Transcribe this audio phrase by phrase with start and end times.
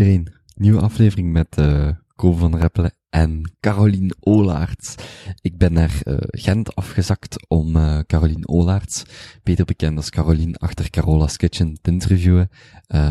[0.00, 0.28] iedereen.
[0.54, 4.94] Nieuwe aflevering met uh, van Reppelen en Caroline Olaerts.
[5.40, 9.02] Ik ben naar uh, Gent afgezakt om uh, Caroline Olaerts,
[9.42, 12.48] beter bekend als Caroline achter Carola's Kitchen, te interviewen.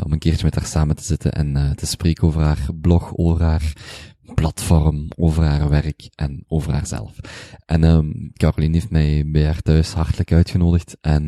[0.03, 3.43] Om een keertje met haar samen te zitten en te spreken over haar blog, over
[3.43, 3.73] haar
[4.35, 7.15] platform, over haar werk en over haarzelf.
[7.65, 11.27] En um, Caroline heeft mij bij haar thuis hartelijk uitgenodigd en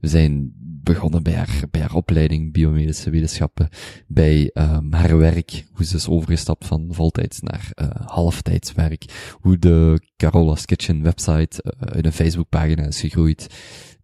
[0.00, 3.68] we zijn begonnen bij haar, bij haar opleiding biomedische wetenschappen,
[4.06, 10.00] bij um, haar werk, hoe ze is overgestapt van voltijds naar uh, halftijdswerk, hoe de
[10.16, 13.48] Carola's Kitchen website uh, uit een Facebookpagina is gegroeid,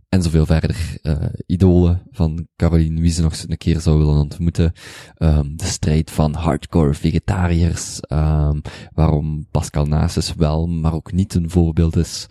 [0.09, 0.99] en zoveel verder.
[1.03, 4.73] Uh, idolen van Caroline, wie ze nog een keer zou willen ontmoeten.
[5.19, 8.01] Um, de strijd van hardcore vegetariërs.
[8.13, 8.61] Um,
[8.95, 12.27] waarom Pascal Nasus wel, maar ook niet een voorbeeld is.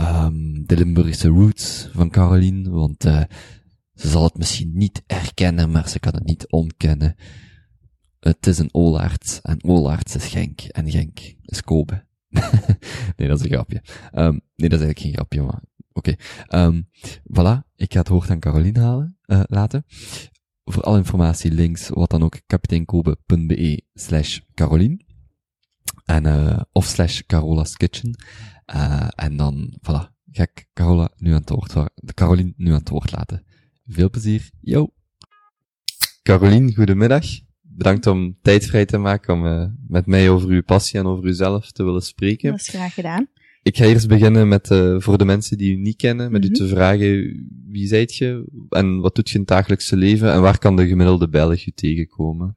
[0.00, 3.22] Um, de Limburgse roots van Caroline, want uh,
[4.00, 7.14] ze zal het misschien niet erkennen, maar ze kan het niet ontkennen.
[8.20, 12.06] Het is een Olaert en Olaert is Genk en Genk is Kobe.
[13.16, 13.82] nee, dat is een grapje.
[14.14, 15.62] Um, nee, dat is eigenlijk geen grapje, maar
[15.92, 16.14] oké.
[16.48, 16.64] Okay.
[16.64, 16.88] Um,
[17.22, 19.84] voilà, ik ga het woord aan Caroline halen, uh, laten.
[20.64, 25.00] Voor alle informatie, links, wat dan ook, kapiteinkobe.be slash Caroline.
[26.04, 28.24] En, uh, of slash Carola's Kitchen.
[28.74, 31.74] Uh, en dan, voilà, ga ik Carola nu aan het woord,
[32.14, 33.44] Caroline nu aan het woord laten.
[33.92, 34.50] Veel plezier.
[34.60, 34.88] Yo.
[36.22, 37.24] Caroline, goedemiddag.
[37.60, 41.24] Bedankt om tijd vrij te maken om uh, met mij over uw passie en over
[41.24, 42.50] uzelf te willen spreken.
[42.50, 43.26] Dat is graag gedaan.
[43.62, 46.48] Ik ga eerst beginnen met, uh, voor de mensen die u niet kennen, met mm
[46.48, 46.56] -hmm.
[46.56, 47.08] u te vragen,
[47.66, 50.86] wie zijt je en wat doet je in het dagelijkse leven en waar kan de
[50.86, 52.56] gemiddelde Belg u tegenkomen?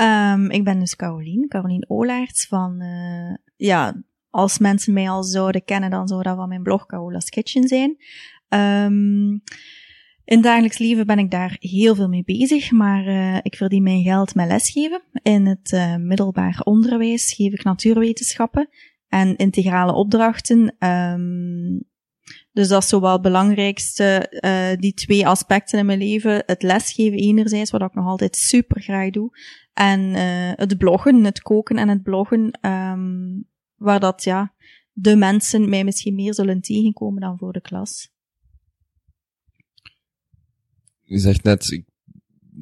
[0.00, 5.64] Um, ik ben dus Caroline, Caroline Olaerts van, uh, ja, als mensen mij al zouden
[5.64, 7.96] kennen, dan zou dat van mijn blog Carola's Kitchen zijn.
[8.48, 9.42] Um,
[10.30, 14.02] in dagelijks leven ben ik daar heel veel mee bezig, maar uh, ik verdien mijn
[14.02, 15.02] geld met lesgeven.
[15.22, 18.68] In het uh, middelbaar onderwijs geef ik natuurwetenschappen
[19.08, 20.76] en integrale opdrachten.
[20.88, 21.88] Um,
[22.52, 26.42] dus dat is zowel het belangrijkste, uh, die twee aspecten in mijn leven.
[26.46, 29.38] Het lesgeven enerzijds, wat ik nog altijd super graag doe.
[29.72, 30.00] En
[30.56, 34.54] het bloggen, het koken en het bloggen, um, waar dat, ja,
[34.92, 38.18] de mensen mij misschien meer zullen tegenkomen dan voor de klas.
[41.10, 41.84] Je zegt net, ik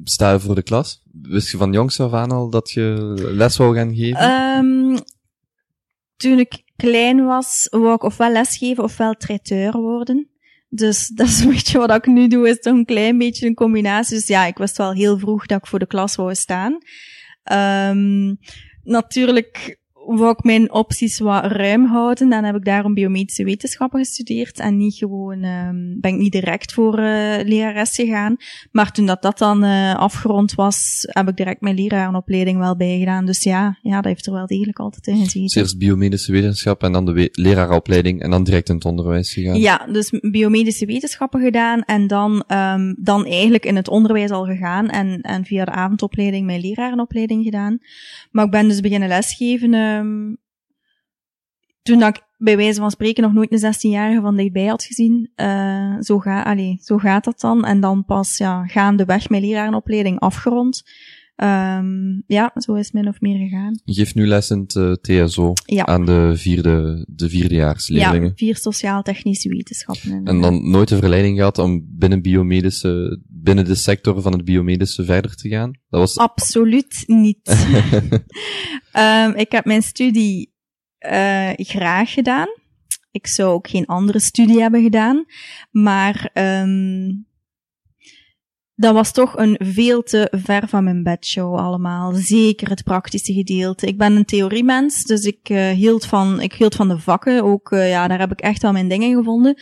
[0.03, 1.01] sta voor de klas.
[1.21, 4.31] Wist je van jongs af aan al dat je les wou gaan geven?
[4.31, 4.99] Um,
[6.15, 10.29] toen ik klein was, wou ik ofwel lesgeven ofwel traiteur worden.
[10.69, 13.53] Dus dat is een beetje wat ik nu doe, is toch een klein beetje een
[13.53, 14.15] combinatie.
[14.15, 16.77] Dus ja, ik wist wel heel vroeg dat ik voor de klas wou staan.
[17.91, 18.37] Um,
[18.83, 19.79] natuurlijk
[20.17, 22.29] wou ik mijn opties wat ruim houden.
[22.29, 26.73] Dan heb ik daarom biomedische wetenschappen gestudeerd en niet gewoon, um, ben ik niet direct
[26.73, 27.05] voor uh,
[27.43, 28.35] lerares gegaan.
[28.71, 33.25] Maar toen dat dat dan uh, afgerond was, heb ik direct mijn lerarenopleiding wel bijgedaan.
[33.25, 35.41] Dus ja, ja, dat heeft er wel degelijk altijd in gezeten.
[35.41, 39.59] Dus eerst biomedische wetenschap en dan de lerarenopleiding en dan direct in het onderwijs gegaan?
[39.59, 44.89] Ja, dus biomedische wetenschappen gedaan en dan, um, dan eigenlijk in het onderwijs al gegaan
[44.89, 47.79] en, en via de avondopleiding mijn lerarenopleiding gedaan.
[48.31, 50.37] Maar ik ben dus beginnen lesgeven um,
[51.81, 55.31] toen dat ik bij wijze van spreken nog nooit een 16-jarige van dichtbij had gezien.
[55.35, 57.65] Uh, zo, ga, allee, zo gaat dat dan.
[57.65, 60.83] En dan pas ja, gaandeweg mijn lerarenopleiding afgerond.
[61.43, 63.79] Um, ja, zo is het min of meer gegaan.
[63.83, 65.85] Je geeft nu les in het uh, TSO ja.
[65.85, 68.27] aan de vierde, de vierdejaarsleerlingen.
[68.27, 70.21] Ja, vier sociaal-technische wetenschappen.
[70.23, 75.05] En dan nooit de verleiding gehad om binnen biomedische, binnen de sector van het biomedische
[75.05, 75.79] verder te gaan?
[75.89, 76.17] Dat was...
[76.17, 77.67] Absoluut niet.
[78.93, 80.53] um, ik heb mijn studie
[80.99, 82.47] uh, graag gedaan.
[83.11, 85.25] Ik zou ook geen andere studie hebben gedaan.
[85.71, 87.27] Maar um,
[88.79, 92.13] dat was toch een veel te ver van mijn bedshow allemaal.
[92.13, 93.87] Zeker het praktische gedeelte.
[93.87, 97.43] Ik ben een theoriemens, dus ik uh, hield van, ik hield van de vakken.
[97.43, 99.61] Ook, uh, ja, daar heb ik echt wel mijn dingen gevonden.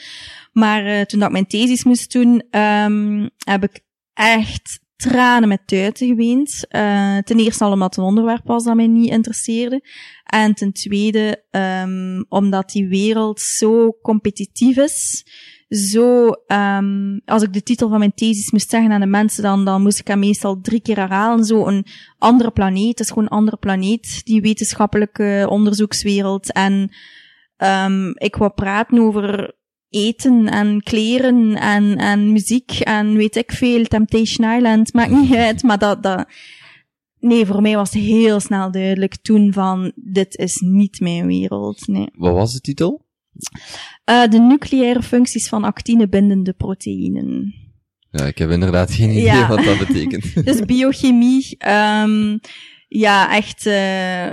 [0.51, 3.79] Maar uh, toen dat ik mijn thesis moest doen, um, heb ik
[4.13, 6.65] echt tranen met tuiten geweend.
[7.25, 9.81] Ten eerste al omdat het een onderwerp was dat mij niet interesseerde.
[10.23, 15.25] En ten tweede, um, omdat die wereld zo competitief is
[15.69, 19.65] zo, um, als ik de titel van mijn thesis moest zeggen aan de mensen, dan,
[19.65, 21.45] dan moest ik hem meestal drie keer herhalen.
[21.45, 21.85] Zo een
[22.17, 26.51] andere planeet, het is gewoon een andere planeet, die wetenschappelijke onderzoekswereld.
[26.51, 26.91] En
[27.57, 29.55] um, ik wou praten over
[29.89, 35.63] eten en kleren en, en muziek en weet ik veel, Temptation Island, maakt niet uit,
[35.63, 36.27] maar dat, dat,
[37.19, 41.87] nee, voor mij was het heel snel duidelijk toen van, dit is niet mijn wereld,
[41.87, 42.09] nee.
[42.13, 43.05] Wat was de titel?
[44.09, 47.53] Uh, de nucleaire functies van actinebindende proteïnen.
[48.11, 49.47] Ja, ik heb inderdaad geen idee Ja.
[49.47, 50.35] wat dat betekent.
[50.45, 52.37] Dus biochemie, ehm,
[52.87, 54.25] ja, echt, eh,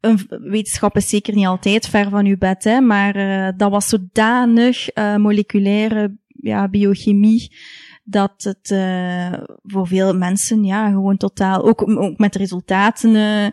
[0.00, 3.88] een wetenschap is zeker niet altijd ver van uw bed, hè, maar eh, dat was
[3.88, 7.56] zodanig eh, moleculaire ja, biochemie
[8.04, 13.46] dat het eh, voor veel mensen ja gewoon totaal, ook, ook met resultaten, eh,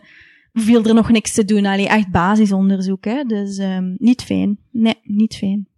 [0.52, 1.66] viel er nog niks te doen.
[1.66, 3.22] Allee, echt basisonderzoek, hè.
[3.22, 4.58] Dus ehm, niet fijn.
[4.70, 5.68] Nee, niet fijn.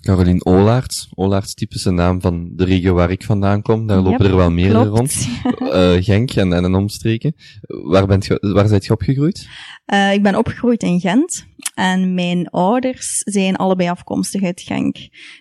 [0.00, 1.08] Caroline Olaerts.
[1.14, 3.86] Olaerts, typische naam van de regio waar ik vandaan kom.
[3.86, 5.16] Daar lopen Yep, er wel meerdere rond.
[5.58, 7.34] Eh, Genk en, en een omstreken.
[7.66, 9.48] Waar, bent je, waar zijt je opgegroeid?
[9.84, 11.46] Eh, ik ben opgegroeid in Gent.
[11.74, 14.96] En mijn ouders zijn allebei afkomstig uit Genk.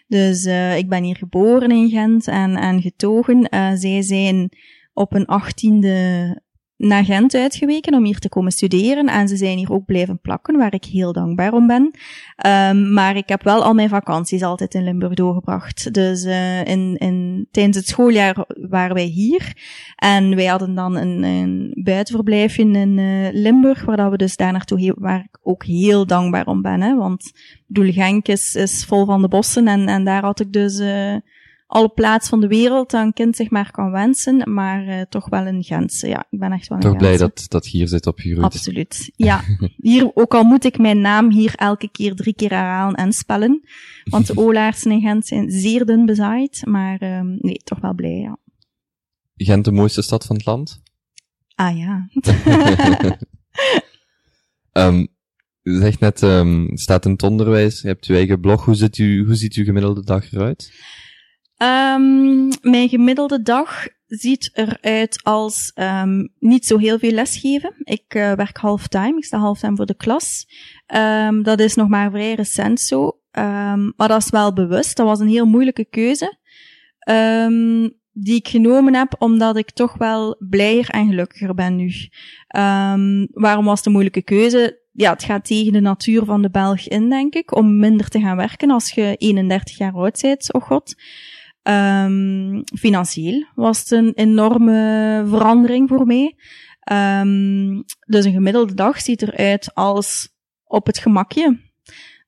[0.07, 3.47] Dus eh, ik ben hier geboren in Gent en, en getogen.
[3.77, 4.49] Zij zijn
[4.93, 6.41] op een achttiende
[6.77, 9.07] naar Gent uitgeweken om hier te komen studeren.
[9.07, 11.91] En ze zijn hier ook blijven plakken, waar ik heel dankbaar om ben.
[12.35, 15.93] Ehm, maar ik heb wel al mijn vakanties altijd in Limburg doorgebracht.
[15.93, 19.53] Dus eh, in, in, tijdens het schooljaar waren wij hier.
[19.95, 24.51] En wij hadden dan een, een buitenverblijfje in eh, Limburg, waar dat we dus daar
[24.51, 26.81] naartoe, waar ik ook heel dankbaar om ben.
[26.81, 26.95] Hè?
[26.95, 30.53] Want ik bedoel, Genk is, is vol van de bossen en, en daar had ik
[30.53, 31.15] dus eh,
[31.67, 35.29] alle plaats van de wereld dat een kind zich maar kan wensen, maar eh, toch
[35.29, 36.07] wel een Gentse.
[36.07, 38.45] Ja, ik ben echt wel een Toch blij dat, dat hier zit opgegroeid.
[38.45, 39.11] Absoluut.
[39.15, 39.43] Ja,
[39.77, 43.61] hier, ook al moet ik mijn naam hier elke keer drie keer herhalen en spellen.
[44.03, 46.61] Want de Olaarsen in Gent zijn zeer dun bezaaid.
[46.65, 48.37] Maar ehm, nee, toch wel blij, ja.
[49.35, 50.81] Gent, de mooiste stad van het land?
[51.55, 52.09] Ah ja.
[54.71, 55.05] Ehm
[55.71, 58.65] je zegt net, ehm, het staat in het onderwijs, je hebt je eigen blog.
[58.65, 60.71] Hoe ziet, u, hoe ziet uw gemiddelde dag eruit?
[61.57, 67.73] Ehm, mijn gemiddelde dag ziet eruit als ehm, niet zo heel veel lesgeven.
[67.83, 70.47] Ik eh, werk halftime, ik sta halftime voor de klas.
[70.85, 73.19] Ehm, dat is nog maar vrij recent zo.
[73.95, 74.97] Maar dat is wel bewust.
[74.97, 76.37] Dat was een heel moeilijke keuze.
[78.13, 81.91] Die ik genomen heb omdat ik toch wel blijer en gelukkiger ben nu.
[83.33, 84.81] Waarom was het een moeilijke keuze?
[84.91, 88.19] Ja, het gaat tegen de natuur van de Belg in, denk ik, om minder te
[88.19, 90.95] gaan werken als je 31 jaar oud bent, oh god.
[91.67, 96.35] Ehm, financieel was het een enorme verandering voor mij.
[96.79, 100.29] Ehm, dus een gemiddelde dag ziet eruit als
[100.63, 101.59] op het gemakje.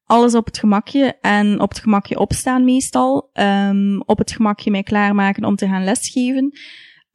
[0.03, 3.29] Alles op het gemakje en op het gemakje opstaan meestal.
[3.33, 6.51] Ehm, op het gemakje mij klaarmaken om te gaan lesgeven.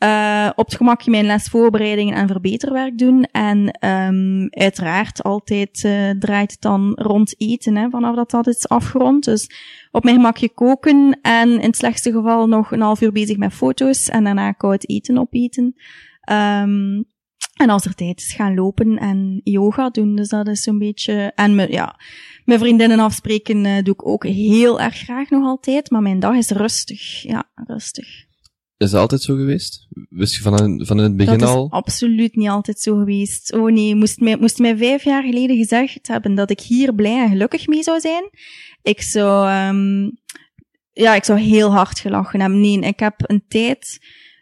[0.04, 3.24] Eh, op het gemakje mijn lesvoorbereidingen en verbeterwerk doen.
[3.24, 8.68] En ehm, uiteraard altijd eh, draait het dan rond eten, hè, vanaf dat dat is
[8.68, 9.24] afgerond.
[9.24, 9.50] Dus
[9.90, 13.52] op mijn gemakje koken en in het slechtste geval nog een half uur bezig met
[13.52, 15.74] foto's en daarna koud eten opeten.
[16.20, 17.02] Ehm,
[17.54, 20.16] en als er tijd is, gaan lopen en yoga doen.
[20.16, 21.32] Dus dat is zo'n beetje...
[21.34, 22.00] En me, ja,
[22.44, 25.90] mijn vriendinnen afspreken eh, doe ik ook heel erg graag nog altijd.
[25.90, 27.22] Maar mijn dag is rustig.
[27.22, 28.32] Ja, rustig.
[28.84, 29.86] Is dat altijd zo geweest?
[30.08, 31.70] Wist je van, van in het begin dat is al?
[31.70, 33.52] absoluut niet altijd zo geweest.
[33.52, 37.22] Oh nee, moest mij, moest mij vijf jaar geleden gezegd hebben dat ik hier blij
[37.22, 38.30] en gelukkig mee zou zijn.
[38.82, 40.10] Ik zou, ehm,
[40.92, 42.60] ja, ik zou heel hard gelachen hebben.
[42.60, 43.98] Nee, ik heb een tijd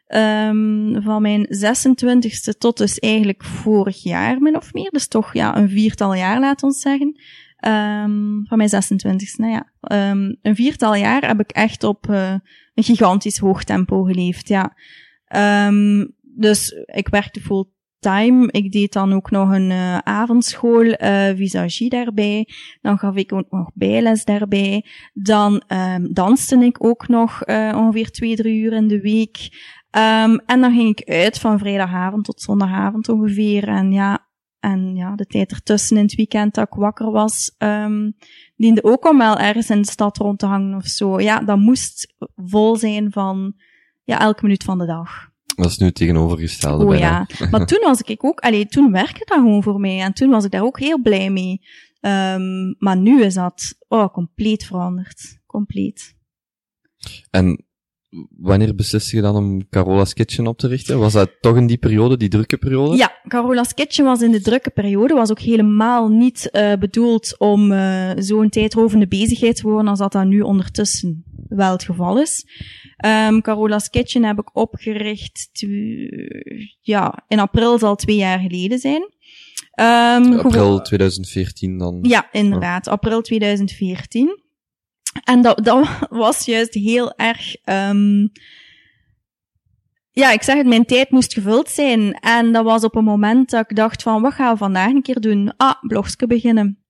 [0.06, 4.90] ehm, van mijn 26e tot dus eigenlijk vorig jaar min of meer.
[4.90, 7.20] Dus toch ja, een viertal jaar, laat ons zeggen.
[7.56, 9.72] Ehm, van mijn 26e, nou ja.
[9.80, 12.34] Ehm, een viertal jaar heb ik echt op eh,
[12.74, 14.76] een gigantisch hoog tempo geleefd, ja.
[15.24, 18.48] Ehm, dus ik werkte fulltime.
[18.50, 22.48] Ik deed dan ook nog een eh, avondschool, eh visagie daarbij.
[22.80, 24.84] Dan gaf ik ook nog bijles daarbij.
[25.12, 29.48] Dan ehm danste ik ook nog eh, ongeveer twee, drie uur in de week.
[29.90, 33.68] Ehm, en dan ging ik uit van vrijdagavond tot zondagavond ongeveer.
[33.68, 37.54] En ja, en ja, de tijd ertussen in het weekend dat ik wakker was,
[38.62, 41.20] diende ook om wel ergens in de stad rond te hangen of zo.
[41.20, 43.54] Ja, dat moest vol zijn van
[44.02, 45.30] ja, elke minuut van de dag.
[45.56, 47.26] Dat is nu het tegenovergestelde Oh bijna.
[47.38, 50.30] ja, maar toen was ik ook, allee, toen werkte dat gewoon voor mij en toen
[50.30, 51.60] was ik daar ook heel blij mee.
[52.00, 55.40] Ehm, maar nu is dat, oh, compleet veranderd.
[55.46, 56.14] Compleet.
[57.30, 57.64] En
[58.38, 60.98] wanneer besliste je dan om Carola's Kitchen op te richten?
[60.98, 62.96] Was dat toch in die periode, die drukke periode?
[62.96, 67.72] Ja, Carola's Kitchen was in de drukke periode, was ook helemaal niet eh, bedoeld om
[67.72, 72.44] eh, zo'n tijdrovende bezigheid te worden als dat dat nu ondertussen wel het geval is.
[72.96, 75.64] Ehm Carola's Kitchen heb ik opgericht,
[76.80, 79.10] ja, in april zal twee jaar geleden zijn.
[79.72, 81.98] Ehm, April gewo- 2014 dan.
[82.02, 84.40] Ja, inderdaad, april 2014.
[85.24, 87.56] En dat, dat was juist heel erg.
[87.64, 88.26] ehm
[90.14, 92.12] ja, ik zeg het, mijn tijd moest gevuld zijn.
[92.12, 95.02] En dat was op een moment dat ik dacht van, wat gaan we vandaag een
[95.02, 95.52] keer doen?
[95.56, 96.81] Ah, blogske beginnen.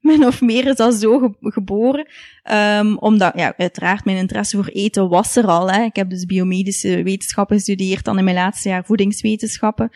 [0.10, 2.08] min of meer is dat zo geboren.
[2.52, 5.70] Um, omdat, ja, uiteraard mijn interesse voor eten was er al.
[5.70, 5.82] Hè.
[5.82, 9.90] Ik heb dus biomedische wetenschappen gestudeerd, dan in mijn laatste jaar voedingswetenschappen.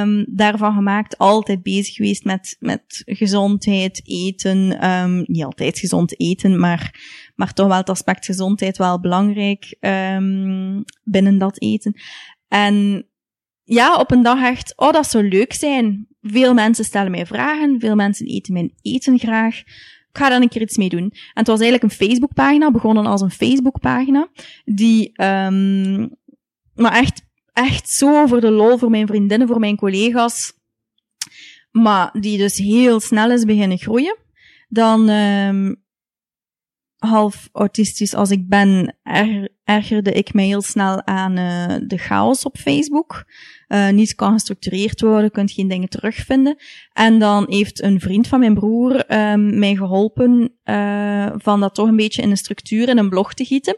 [0.00, 4.90] Um, daarvan gemaakt, altijd bezig geweest met, met gezondheid, eten.
[4.90, 7.00] Um, niet altijd gezond eten, maar,
[7.34, 9.76] maar toch wel het aspect gezondheid wel belangrijk
[11.04, 11.94] binnen dat eten.
[12.48, 13.06] En
[13.68, 16.06] ja, op een dag echt, oh, dat zou leuk zijn.
[16.20, 19.58] Veel mensen stellen mij vragen, veel mensen eten mijn eten graag.
[19.58, 21.10] Ik ga daar een keer iets mee doen.
[21.10, 24.28] En het was eigenlijk een Facebookpagina, begonnen als een Facebookpagina,
[24.64, 26.16] die, um,
[26.74, 30.52] maar echt, echt zo voor de lol, voor mijn vriendinnen, voor mijn collega's,
[31.70, 34.16] maar die dus heel snel is beginnen groeien.
[34.68, 35.84] Dan, um,
[37.06, 38.96] half autistisch als ik ben,
[39.64, 43.24] ergerde ik mij heel snel aan uh, de chaos op Facebook.
[43.68, 46.56] Uh, niets kan gestructureerd worden, kunt geen dingen terugvinden.
[46.92, 51.88] En dan heeft een vriend van mijn broer um, mij geholpen uh, van dat toch
[51.88, 53.76] een beetje in een structuur in een blog te gieten.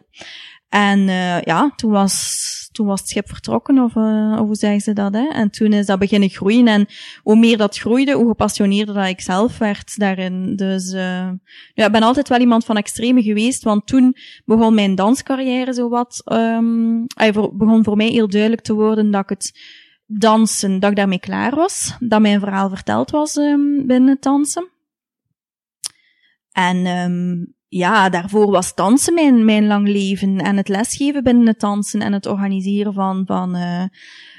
[0.69, 4.81] En uh, ja, toen was, toen was het schip vertrokken, of, uh, of hoe zeggen
[4.81, 5.29] ze dat, hè?
[5.29, 6.67] En toen is dat beginnen groeien.
[6.67, 6.87] En
[7.23, 10.57] hoe meer dat groeide, hoe gepassioneerder dat ik zelf werd daarin.
[10.57, 11.31] Dus uh,
[11.75, 15.89] ja, ik ben altijd wel iemand van extreme geweest, want toen begon mijn danscarrière zo
[15.89, 17.07] wat, um,
[17.53, 19.61] begon voor mij heel duidelijk te worden dat ik het
[20.07, 21.97] dansen, dat ik daarmee klaar was.
[21.99, 24.69] Dat mijn verhaal verteld was um, binnen het dansen.
[26.53, 30.39] En um, ja, daarvoor was dansen mijn, mijn lang leven.
[30.39, 33.85] En het lesgeven binnen het dansen en het organiseren van, van uh,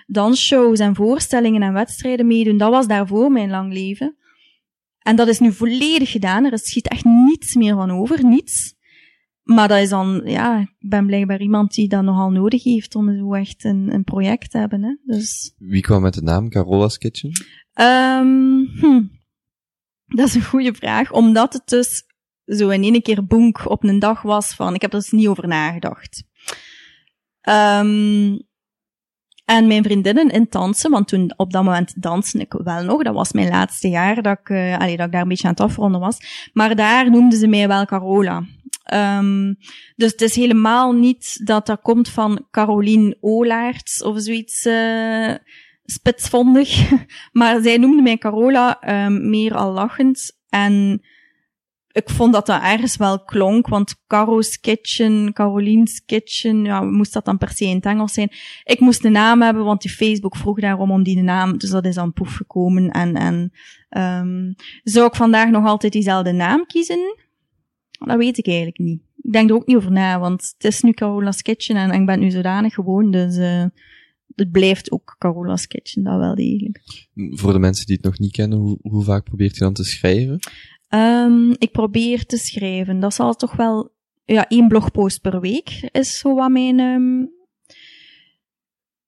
[0.07, 4.17] dansshows en voorstellingen en wedstrijden meedoen, dat was daarvoor mijn lang leven.
[5.00, 6.45] En dat is nu volledig gedaan.
[6.45, 8.77] Er schiet echt niets meer van over, niets.
[9.43, 13.17] Maar dat is dan, ja, ik ben blijkbaar iemand die dat nogal nodig heeft om
[13.17, 14.83] zo echt een, een project te hebben.
[14.83, 14.95] Hè.
[15.15, 15.53] Dus...
[15.57, 17.31] Wie kwam met de naam Carola's Kitchen?
[17.74, 19.03] Um, hm.
[20.05, 22.03] Dat is een goede vraag, omdat het dus
[22.58, 25.27] zo in één keer boenk op een dag was van, ik heb er dus niet
[25.27, 26.24] over nagedacht.
[27.50, 28.48] Um,
[29.46, 33.03] en mijn vriendinnen in dansen, want toen op dat moment danste ik wel nog.
[33.03, 35.62] Dat was mijn laatste jaar dat ik, uh, dat ik daar een beetje aan het
[35.62, 36.50] afronden was.
[36.53, 38.44] Maar daar noemden ze mij wel Carola.
[38.94, 39.58] Um,
[39.96, 45.34] dus het is helemaal niet dat dat komt van Caroline Olaerts of zoiets uh,
[45.84, 46.91] spitsvondig.
[47.32, 50.38] maar zij noemde mij Carola um, meer al lachend.
[50.50, 51.01] En
[51.91, 57.25] ik vond dat dat ergens wel klonk, want Caro's Kitchen, Caroline's Kitchen, ja, moest dat
[57.25, 58.31] dan per se in het Engels zijn.
[58.63, 61.86] Ik moest een naam hebben, want die Facebook vroeg daarom om die naam, dus dat
[61.86, 62.89] is dan poef gekomen.
[62.89, 63.51] En, en
[64.24, 67.17] um, zou ik vandaag nog altijd diezelfde naam kiezen?
[68.00, 69.01] Dat weet ik eigenlijk niet.
[69.22, 72.05] Ik denk er ook niet over na, want het is nu Carola's Kitchen en, ik
[72.05, 73.65] ben nu zodanig gewoon, dus uh,
[74.36, 77.08] het blijft ook Carola's Kitchen, dat wel degelijk.
[77.13, 79.84] Voor de mensen die het nog niet kennen, hoe, hoe vaak probeert je dan te
[79.84, 80.39] schrijven?
[80.89, 83.00] Um, ik probeer te schrijven.
[83.00, 87.31] Dat zal toch wel, ja, één blogpost per week is zo wat mijn, um,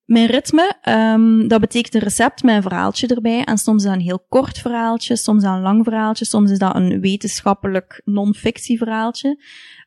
[0.05, 0.75] mijn ritme.
[0.89, 3.43] Um, dat betekent een recept met een verhaaltje erbij.
[3.43, 6.51] En soms is dat een heel kort verhaaltje, soms is dat een lang verhaaltje, soms
[6.51, 9.43] is dat een wetenschappelijk non-fictie verhaaltje.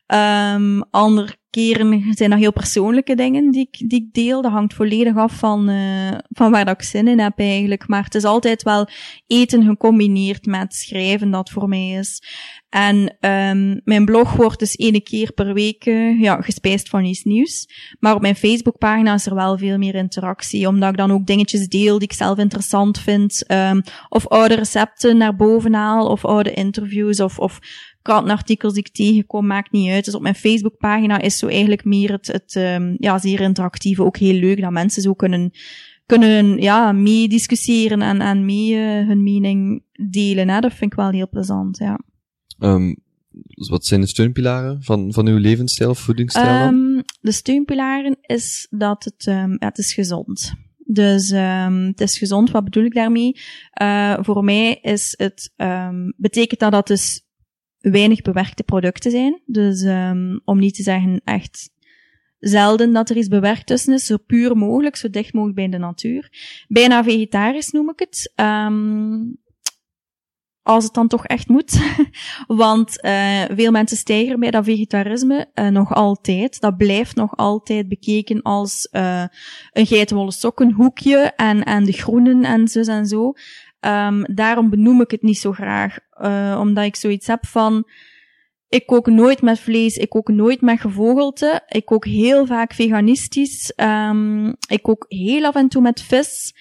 [0.07, 4.41] Um, andere keren zijn dat heel persoonlijke dingen die ik, die ik deel.
[4.41, 7.87] Dat hangt volledig af van, uh, van waar dat ik zin in heb eigenlijk.
[7.87, 8.87] Maar het is altijd wel
[9.27, 12.21] eten gecombineerd met schrijven dat voor mij is.
[12.69, 17.23] En um, mijn blog wordt dus ene keer per week uh, ja, gespijsd van iets
[17.23, 17.67] nieuws.
[17.99, 21.67] Maar op mijn Facebookpagina is er wel veel meer interactie, omdat ik dan ook dingetjes
[21.67, 23.51] deel die ik zelf interessant vind.
[23.51, 27.59] Um, of oude recepten naar boven haal, of oude interviews, of, of
[28.05, 30.05] krantenartikels die ik tegenkom, maakt niet uit.
[30.05, 34.17] Dus op mijn Facebookpagina is zo eigenlijk meer het, het um, ja, zeer interactieve, ook
[34.17, 35.51] heel leuk dat mensen zo kunnen,
[36.05, 40.49] kunnen ja, meediscussiëren en, en mee uh, hun mening delen.
[40.49, 40.59] Hè.
[40.59, 41.99] Dat vind ik wel heel plezant, ja.
[42.59, 42.95] Um,
[43.69, 49.03] wat zijn de steunpilaren van, van uw levensstijl of voedingsstijl um, de steunpilaren is dat
[49.03, 50.53] het, ja, het is gezond.
[50.87, 53.39] Dus um, het is gezond, wat bedoel ik daarmee?
[53.81, 57.24] Uh, voor mij is het, um, betekent dat dat dus
[57.91, 59.41] weinig bewerkte producten zijn.
[59.45, 61.69] Dus um, om niet te zeggen echt
[62.39, 65.77] zelden dat er iets bewerkt tussen is, zo puur mogelijk, zo dicht mogelijk bij de
[65.77, 66.29] natuur.
[66.67, 68.33] Bijna vegetarisch noem ik het.
[68.35, 69.43] Um,
[70.65, 71.79] als het dan toch echt moet.
[72.47, 76.59] Want uh, veel mensen stijgen bij dat vegetarisme uh, nog altijd.
[76.59, 79.23] Dat blijft nog altijd bekeken als uh,
[79.71, 83.33] een geitenwolle sokkenhoekje en, en de groenen en zo en zo.
[83.85, 85.97] Um, daarom benoem ik het niet zo graag.
[86.21, 87.89] Uh, omdat ik zoiets heb van,
[88.67, 91.63] ik kook nooit met vlees, ik kook nooit met gevogelte.
[91.67, 93.73] Ik kook heel vaak veganistisch.
[93.75, 96.55] Um, ik kook heel af en toe met vis.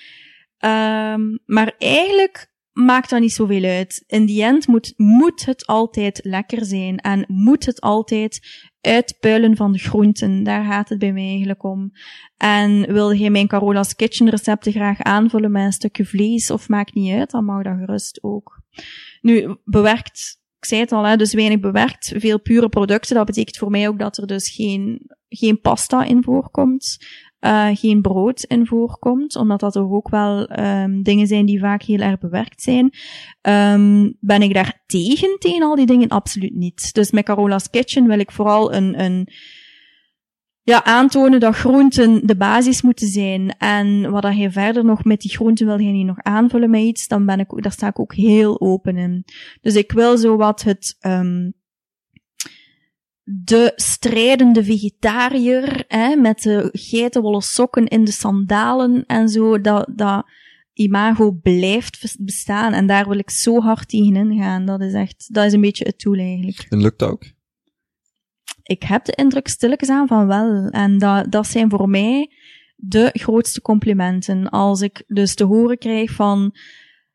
[0.59, 4.05] Um, maar eigenlijk maakt dat niet zoveel uit.
[4.07, 8.41] In die end moet, moet het altijd lekker zijn en moet het altijd
[8.85, 10.43] uitpuilen van groenten.
[10.43, 11.93] Daar gaat het bij mij eigenlijk om.
[12.37, 16.95] En wil je mijn Carola's Kitchen recepten graag aanvullen met een stukje vlees of maakt
[16.95, 18.63] niet uit, dan mag dat gerust ook.
[19.21, 23.17] Nu, bewerkt, ik zei het al, hè, dus weinig bewerkt, veel pure producten.
[23.17, 26.99] Dat betekent voor mij ook dat er dus geen, geen pasta in voorkomt
[27.45, 31.99] uh, geen brood in voorkomt, omdat dat ook wel um, dingen zijn die vaak heel
[31.99, 32.85] erg bewerkt zijn.
[33.43, 36.09] Um, ben ik daar tegen, tegen al die dingen?
[36.09, 36.95] Absoluut niet.
[36.95, 39.29] Dus met Carola's Kitchen wil ik vooral een, een
[40.63, 43.57] ja, aantonen dat groenten de basis moeten zijn.
[43.59, 46.81] En wat dat je verder nog met die groenten wil je niet nog aanvullen met
[46.81, 49.25] iets, dan ben ik, daar sta ik ook heel open in.
[49.61, 51.55] Dus ik wil zo wat het, um,
[53.25, 60.27] de strijdende vegetariër, hè, met de geitenwolle sokken in de sandalen en zo, dat, dat
[60.73, 62.73] imago blijft bestaan.
[62.73, 64.67] En daar wil ik zo hard tegen gaan.
[64.67, 66.67] Dat is echt, dat is een beetje het doel eigenlijk.
[66.69, 67.25] En lukt dat ook?
[68.63, 70.69] Ik heb de indruk stilletjes aan van wel.
[70.69, 72.31] En dat, dat zijn voor mij
[72.77, 74.49] de grootste complimenten.
[74.49, 76.55] Als ik dus te horen krijg van,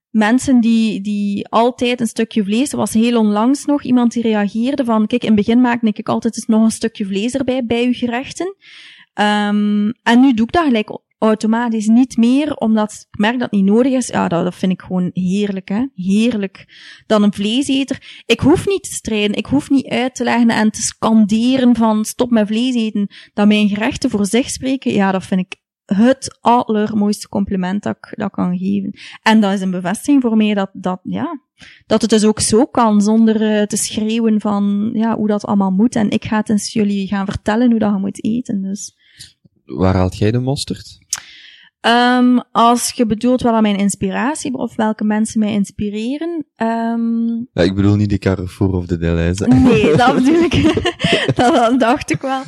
[0.10, 4.86] mensen die, die altijd een stukje vlees, er was heel onlangs nog iemand die reageerde
[4.86, 7.94] van, kijk, in het begin maakte ik altijd nog een stukje vlees erbij bij uw
[7.94, 8.56] gerechten.
[9.14, 10.90] Um, en nu doe ik dat gelijk
[11.20, 14.08] automatisch niet meer, omdat ik merk dat het niet nodig is.
[14.08, 15.86] Ja, dat, dat vind ik gewoon heerlijk, hè.
[15.94, 16.66] Heerlijk.
[17.08, 18.24] Dan een vleeseter.
[18.26, 19.36] Ik hoef niet te strijden.
[19.36, 23.08] Ik hoef niet uit te leggen en te scanderen van stop met vlees eten.
[23.34, 25.56] Dat mijn gerechten voor zich spreken, ja, dat vind ik
[25.96, 29.00] het allermooiste compliment dat ik dat kan geven.
[29.24, 31.42] En dat is een bevestiging voor mij dat, dat, ja,
[31.86, 35.72] dat het dus ook zo kan, zonder uh, te schreeuwen van, ja, hoe dat allemaal
[35.72, 35.96] moet.
[35.96, 38.98] En ik ga het eens jullie gaan vertellen hoe dat je moet eten, dus.
[39.66, 40.98] Waar haalt jij de mosterd?
[41.82, 46.46] Um, als je bedoelt wel aan mijn inspiratie of welke mensen mij inspireren.
[46.58, 49.48] Um, ja, ik bedoel niet de Carrefour of de Deleuze.
[49.48, 50.84] Nee, dat bedoel ik.
[51.36, 52.42] dat dacht ik wel.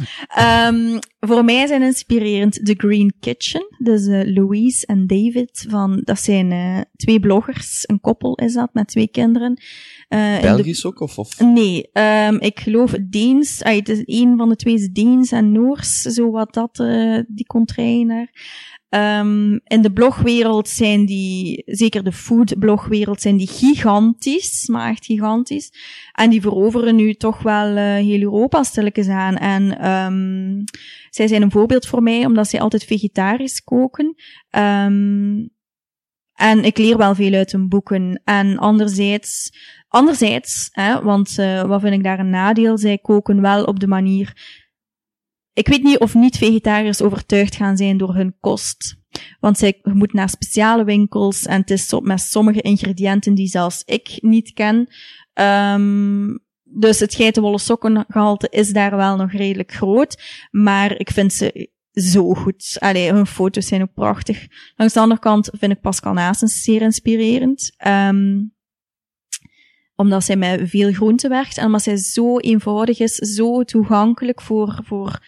[0.67, 3.75] Um, voor mij zijn inspirerend The Green Kitchen.
[3.77, 5.65] Dus uh, Louise en David.
[5.69, 7.83] Van, dat zijn uh, twee bloggers.
[7.87, 9.61] Een koppel is dat, met twee kinderen.
[10.09, 10.99] Uh, Belgisch ook?
[10.99, 11.39] Of, of?
[11.39, 13.61] Nee, um, ik geloof Deens.
[13.61, 16.01] Uh, het is een van de twee is Deens en Noors.
[16.01, 18.29] Zo wat dat, uh, die contrainer.
[18.93, 25.71] Um, in de blogwereld zijn die, zeker de foodblogwereld, zijn die gigantisch, maar echt gigantisch.
[26.11, 29.35] En die veroveren nu toch wel uh, heel Europa stilletjes aan.
[29.35, 30.63] En um,
[31.09, 34.15] zij zijn een voorbeeld voor mij, omdat zij altijd vegetarisch koken.
[34.55, 35.49] Um,
[36.33, 38.21] en ik leer wel veel uit hun boeken.
[38.23, 39.53] En anderzijds,
[39.87, 42.77] anderzijds, hè, want uh, wat vind ik daar een nadeel?
[42.77, 44.59] Zij koken wel op de manier
[45.53, 48.99] ik weet niet of niet-vegetariërs overtuigd gaan zijn door hun kost.
[49.39, 54.17] Want zij moeten naar speciale winkels en het is met sommige ingrediënten die zelfs ik
[54.21, 54.87] niet ken.
[55.33, 60.21] Um, dus het geitenwolle sokkengehalte is daar wel nog redelijk groot.
[60.51, 62.75] Maar ik vind ze zo goed.
[62.79, 64.47] Allee, hun foto's zijn ook prachtig.
[64.75, 67.75] Langs de andere kant vind ik Pascal Naasens zeer inspirerend.
[67.87, 68.53] Um,
[70.01, 74.79] omdat zij met veel groente werkt en omdat zij zo eenvoudig is, zo toegankelijk voor,
[74.83, 75.19] voor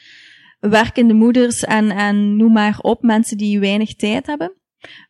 [0.60, 4.54] werkende moeders en, en noem maar op, mensen die weinig tijd hebben.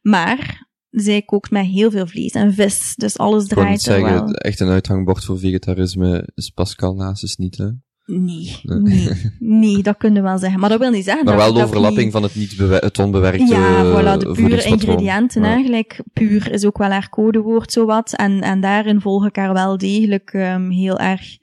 [0.01, 4.33] Maar zij kookt met heel veel vlees en vis, dus alles draait er zeggen, wel.
[4.33, 7.69] Echt een uithangbord voor vegetarisme is Pascal Nasus niet, hè?
[8.05, 10.59] Nee, nee, nee, dat kunnen we wel zeggen.
[10.59, 11.25] Maar dat wil niet zeggen.
[11.25, 15.41] Maar dat, wel de overlapping van het, niet het onbewerkte Ja, voilà, de pure ingrediënten
[15.41, 15.47] ja.
[15.47, 16.01] eigenlijk.
[16.13, 18.15] Puur is ook wel haar codewoord, zowat.
[18.15, 21.37] En, en daarin volg ik haar wel degelijk um, heel erg.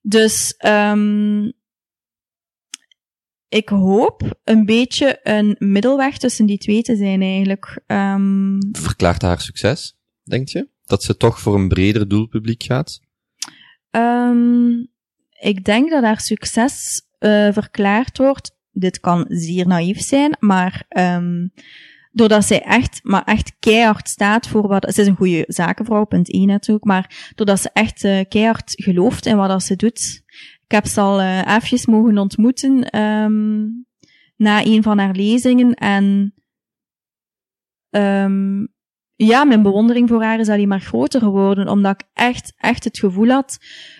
[0.00, 1.52] Dus um,
[3.48, 7.80] ik hoop een beetje een middelweg tussen die twee te zijn eigenlijk.
[7.86, 8.58] Um...
[8.72, 10.68] Verklaart haar succes, denk je?
[10.84, 13.00] Dat ze toch voor een breder doelpubliek gaat?
[13.90, 14.92] Um,
[15.44, 18.52] ik denk dat haar succes uh, verklaard wordt.
[18.72, 21.52] Dit kan zeer naïef zijn, maar um,
[22.12, 26.32] doordat zij echt, maar echt keihard staat voor wat, ze is een goede zakenvrouw, punt
[26.32, 30.22] 1 natuurlijk, maar doordat ze echt uh, keihard gelooft in wat dat ze doet,
[30.64, 33.86] ik heb ze al uh, even mogen ontmoeten um,
[34.36, 35.74] na een van haar lezingen.
[35.74, 36.34] En
[37.90, 38.68] um,
[39.14, 41.68] ja, mijn bewondering voor haar is alleen maar groter geworden.
[41.68, 43.58] Omdat ik echt, echt het gevoel had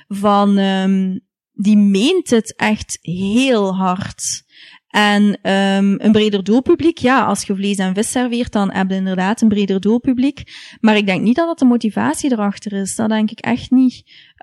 [0.09, 0.59] van...
[0.59, 1.21] Um,
[1.55, 4.43] die meent het echt heel hard.
[4.89, 8.97] En um, een breder doelpubliek, ja, als je vlees en vis serveert, dan heb je
[8.97, 10.43] inderdaad een breder doelpubliek.
[10.81, 12.97] Maar ik denk niet dat dat de motivatie erachter is.
[12.97, 13.95] Dat denk ik echt niet.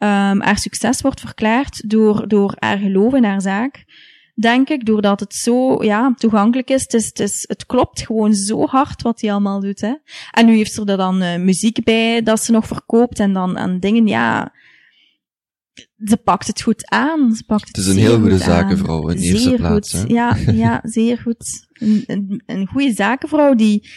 [0.04, 3.86] Um, haar succes wordt verklaard door, door haar geloof in haar zaak.
[4.36, 6.82] denk ik, doordat het zo ja, toegankelijk is.
[6.82, 9.82] Het, is, het, is, het klopt gewoon zo hard wat hij allemaal doet.
[9.82, 9.94] Hè.
[10.32, 13.58] En nu heeft ze er dan uh, muziek bij dat ze nog verkoopt en dan
[13.58, 14.54] aan dingen, ja.
[16.06, 17.36] Ze pakt het goed aan.
[17.36, 19.94] Ze pakt het, het is een heel goede zakenvrouw in eerste plaats.
[19.94, 20.10] Goed.
[20.10, 21.68] Ja, ja, zeer goed.
[21.74, 23.90] Een, een, een goede zakenvrouw die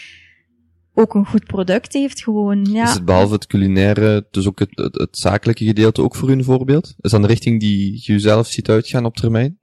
[0.95, 2.85] ook een goed product heeft gewoon, ja.
[2.85, 6.33] Is het behalve het culinaire, dus ook het, het, het zakelijke gedeelte ook voor u
[6.33, 6.95] een voorbeeld?
[7.01, 9.61] Is dat een richting die je zelf ziet uitgaan op termijn?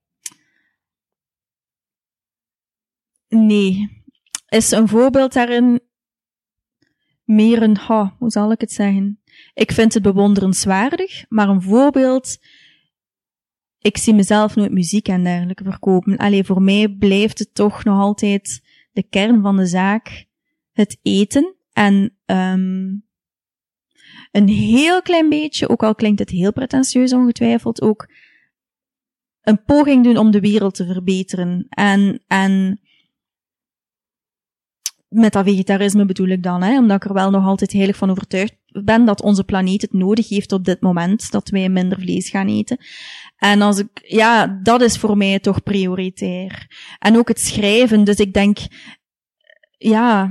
[3.27, 4.03] Nee.
[4.47, 5.79] Is een voorbeeld daarin
[7.23, 9.20] meer een, ha, hoe zal ik het zeggen?
[9.53, 12.37] Ik vind het bewonderenswaardig, maar een voorbeeld,
[13.79, 16.17] ik zie mezelf nooit muziek en dergelijke verkopen.
[16.17, 20.25] Alleen voor mij blijft het toch nog altijd de kern van de zaak
[20.71, 23.05] het eten en um,
[24.31, 28.09] een heel klein beetje, ook al klinkt het heel pretentieus ongetwijfeld, ook
[29.41, 31.65] een poging doen om de wereld te verbeteren.
[31.69, 32.81] En, en
[35.11, 38.09] met dat vegetarisme bedoel ik dan, hè, omdat ik er wel nog altijd heilig van
[38.09, 42.29] overtuigd ben dat onze planeet het nodig heeft op dit moment, dat wij minder vlees
[42.29, 42.77] gaan eten.
[43.37, 46.67] En als ik, ja, dat is voor mij toch prioritair.
[46.99, 48.57] En ook het schrijven, dus ik denk,
[49.77, 50.29] ja,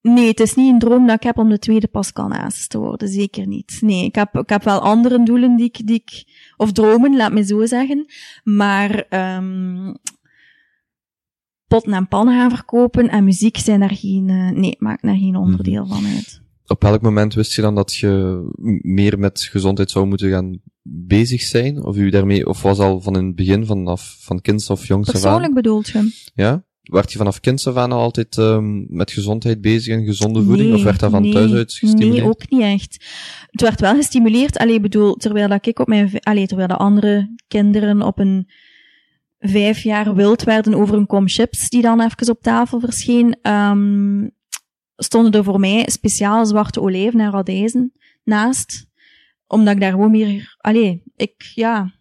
[0.00, 2.78] Nee, het is niet een droom dat ik heb om de tweede Pascal Naast te
[2.78, 3.08] worden.
[3.08, 3.78] Zeker niet.
[3.80, 6.24] Nee, ik heb, ik heb wel andere doelen die ik, die ik,
[6.56, 8.06] of dromen, laat me zo zeggen.
[8.44, 9.94] Maar, um,
[11.76, 15.36] potten en pannen gaan verkopen en muziek zijn daar geen, uh, nee, maakt daar geen
[15.36, 16.02] onderdeel mm -hmm.
[16.02, 16.40] van uit.
[16.66, 18.42] Op welk moment wist je dan dat je
[18.80, 21.84] meer met gezondheid zou moeten gaan bezig zijn?
[21.84, 25.10] Of u daarmee, of was al van in het begin, vanaf, van kinds of jongs?
[25.10, 26.28] Persoonlijk bedoelt je?
[26.34, 26.64] Ja?
[26.86, 30.68] werd je vanaf kinds af aan altijd um, met gezondheid bezig en gezonde voeding?
[30.68, 32.22] Nee, of werd dat van nee, thuis uit gestimuleerd?
[32.22, 33.04] Nee, ook niet echt.
[33.50, 37.34] Het werd wel gestimuleerd, alleen bedoel, terwijl dat ik op mijn, allee, terwijl de andere
[37.48, 38.50] kinderen op een
[39.48, 44.30] vijf jaar wild werden over een kom chips, die dan even op tafel verscheen, um,
[44.96, 47.92] stonden er voor mij speciaal zwarte olijven en radijzen
[48.24, 48.86] naast.
[49.46, 51.92] Omdat ik daar gewoon meer, allee, ik, ja,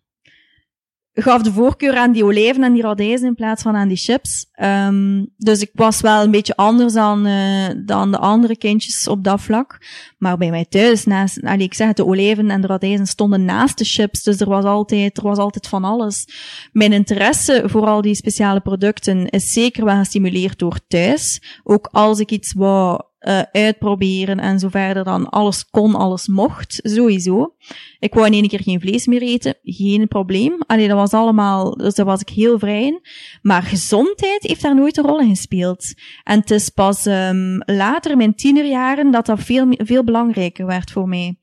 [1.23, 4.45] gaf de voorkeur aan die olijven en die radijzen in plaats van aan die chips.
[4.62, 9.23] Um, dus ik was wel een beetje anders dan, uh, dan de andere kindjes op
[9.23, 9.78] dat vlak.
[10.17, 13.45] Maar bij mij thuis, naast, allee, ik zeg het, de olijven en de radijzen stonden
[13.45, 14.23] naast de chips.
[14.23, 16.28] Dus er was altijd, er was altijd van alles.
[16.71, 21.41] Mijn interesse voor al die speciale producten is zeker wel gestimuleerd door thuis.
[21.63, 26.79] Ook als ik iets wou uh, uitproberen en zo verder dan alles kon, alles mocht,
[26.83, 27.55] sowieso.
[27.99, 30.63] Ik wou in één keer geen vlees meer eten, geen probleem.
[30.67, 32.99] Allee, dat was allemaal, dus daar was ik heel vrij in.
[33.41, 35.93] Maar gezondheid heeft daar nooit een rol in gespeeld.
[36.23, 41.07] En het is pas um, later, mijn tienerjaren, dat dat veel, veel belangrijker werd voor
[41.07, 41.38] mij.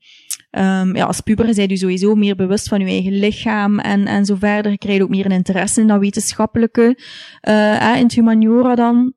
[0.51, 4.25] Um, ja, als puber zijn je sowieso meer bewust van je eigen lichaam en, en
[4.25, 4.75] zo verder.
[4.79, 6.99] Je ook meer een interesse in dat wetenschappelijke,
[7.49, 9.13] uh, in het humaniora dan.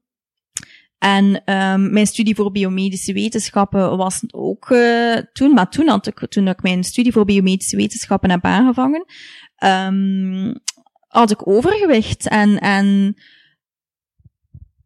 [1.07, 6.27] En um, mijn studie voor biomedische wetenschappen was ook uh, toen, maar toen had ik,
[6.29, 9.05] toen ik mijn studie voor biomedische wetenschappen heb aangevangen,
[9.65, 10.55] um,
[11.09, 13.15] had ik overgewicht en, en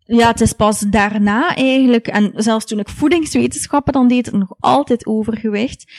[0.05, 5.07] ja, het is pas daarna eigenlijk, en zelfs toen ik voedingswetenschappen dan deed, nog altijd
[5.07, 5.93] overgewicht.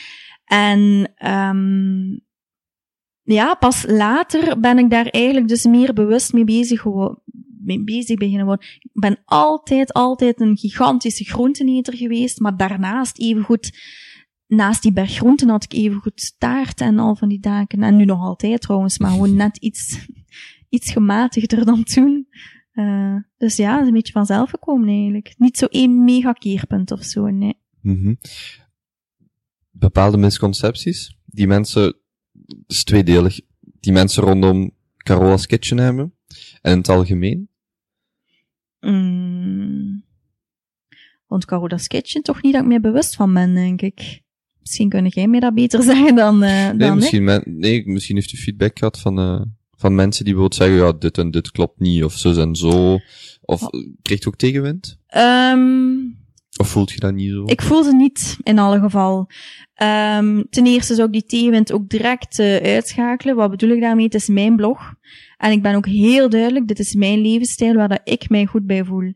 [0.44, 2.20] En um,
[3.22, 6.82] ja, pas later ben ik daar eigenlijk dus meer bewust mee bezig
[7.64, 8.66] mee bezig beginnen worden.
[8.78, 13.78] Ik ben altijd, altijd een gigantische groenteneter geweest, maar daarnaast evengoed,
[14.46, 17.82] naast die berg groenten had ik evengoed taart en al van die daken.
[17.82, 20.06] En nu nog altijd trouwens, maar gewoon net iets,
[20.68, 22.26] iets gematigder dan toen.
[22.74, 25.34] Uh, dus ja, is een beetje vanzelf gekomen eigenlijk.
[25.38, 27.58] Niet zo één mega keerpunt of zo, nee.
[27.80, 28.18] -hmm.
[29.70, 31.96] Bepaalde misconcepties die mensen,
[32.66, 36.14] is tweedelig, die mensen rondom Carola's Kitchen hebben,
[36.62, 37.50] en in het algemeen.
[38.86, 40.04] Mm.
[41.26, 44.22] Want Carola's Kitchen toch niet dat ik meer bewust van ben, denk ik.
[44.60, 48.16] Misschien kun jij mij dat beter zeggen dan, uh, nee, dan misschien men, nee, misschien
[48.16, 49.40] heeft u feedback gehad van, uh,
[49.70, 52.98] van mensen die bijvoorbeeld zeggen, ja, dit en dit klopt niet, of zo en zo.
[53.40, 53.84] Of oh.
[54.02, 54.98] krijgt u ook tegenwind?
[55.16, 56.21] Um,
[56.60, 57.42] of voelt je dat niet zo?
[57.44, 59.18] Ik voel ze niet, in alle geval.
[59.82, 63.36] Um, ten eerste zou ik die tegenwind ook direct uh, uitschakelen.
[63.36, 64.04] Wat bedoel ik daarmee?
[64.04, 64.94] Het is mijn blog.
[65.36, 68.66] En ik ben ook heel duidelijk, dit is mijn levensstijl waar dat ik mij goed
[68.66, 69.12] bij voel.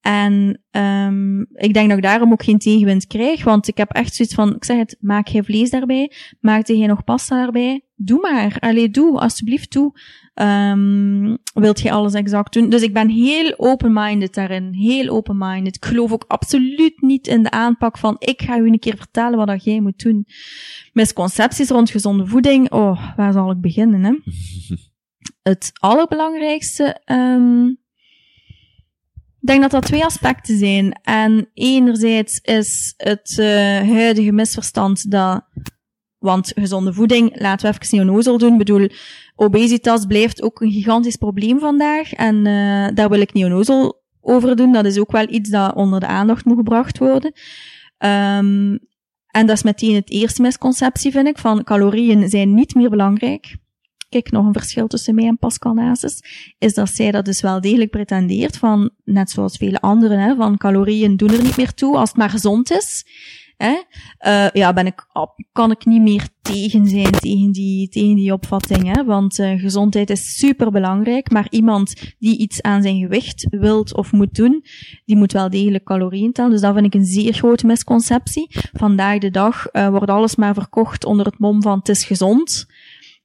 [0.00, 4.14] En um, ik denk dat ik daarom ook geen tegenwind krijg, want ik heb echt
[4.14, 8.20] zoiets van, ik zeg het, maak jij vlees daarbij, maak jij nog pasta daarbij, doe
[8.20, 8.56] maar.
[8.58, 9.92] Allee, doe, alsjeblieft, doe.
[10.34, 12.68] Um, wilt je alles exact doen?
[12.68, 14.74] Dus ik ben heel open-minded daarin.
[14.74, 15.76] Heel open-minded.
[15.76, 19.38] Ik geloof ook absoluut niet in de aanpak van ik ga u een keer vertellen
[19.38, 20.26] wat dat jij moet doen.
[20.92, 22.72] Misconcepties rond gezonde voeding.
[22.72, 24.12] Oh, waar zal ik beginnen, hè?
[25.42, 27.78] Het allerbelangrijkste, um,
[29.40, 31.00] ik denk dat dat twee aspecten zijn.
[31.02, 33.46] En enerzijds is het uh,
[33.90, 35.44] huidige misverstand dat
[36.18, 38.52] want gezonde voeding, laten we even neonozel doen.
[38.52, 38.88] Ik bedoel,
[39.34, 42.12] obesitas blijft ook een gigantisch probleem vandaag.
[42.12, 44.72] En uh, daar wil ik neonozel over doen.
[44.72, 47.32] Dat is ook wel iets dat onder de aandacht moet gebracht worden.
[47.98, 48.78] Um,
[49.26, 53.56] en dat is meteen het eerste misconceptie, vind ik, van calorieën zijn niet meer belangrijk.
[54.08, 56.22] Kijk, nog een verschil tussen mij en Pascal Nasus,
[56.58, 60.56] is dat zij dat dus wel degelijk pretendeert van, net zoals vele anderen, hè, van
[60.56, 63.04] calorieën doen er niet meer toe als het maar gezond is.
[63.58, 65.06] Uh, ja, ben ik,
[65.52, 68.96] kan ik niet meer tegen zijn tegen die, tegen die opvatting.
[68.96, 69.04] Hè?
[69.04, 71.30] Want uh, gezondheid is super belangrijk.
[71.30, 74.64] Maar iemand die iets aan zijn gewicht wilt of moet doen,
[75.04, 76.50] die moet wel degelijk calorieën tellen.
[76.50, 78.46] Dus dat vind ik een zeer grote misconceptie.
[78.72, 82.66] Vandaag de dag uh, wordt alles maar verkocht onder het mom van het is gezond.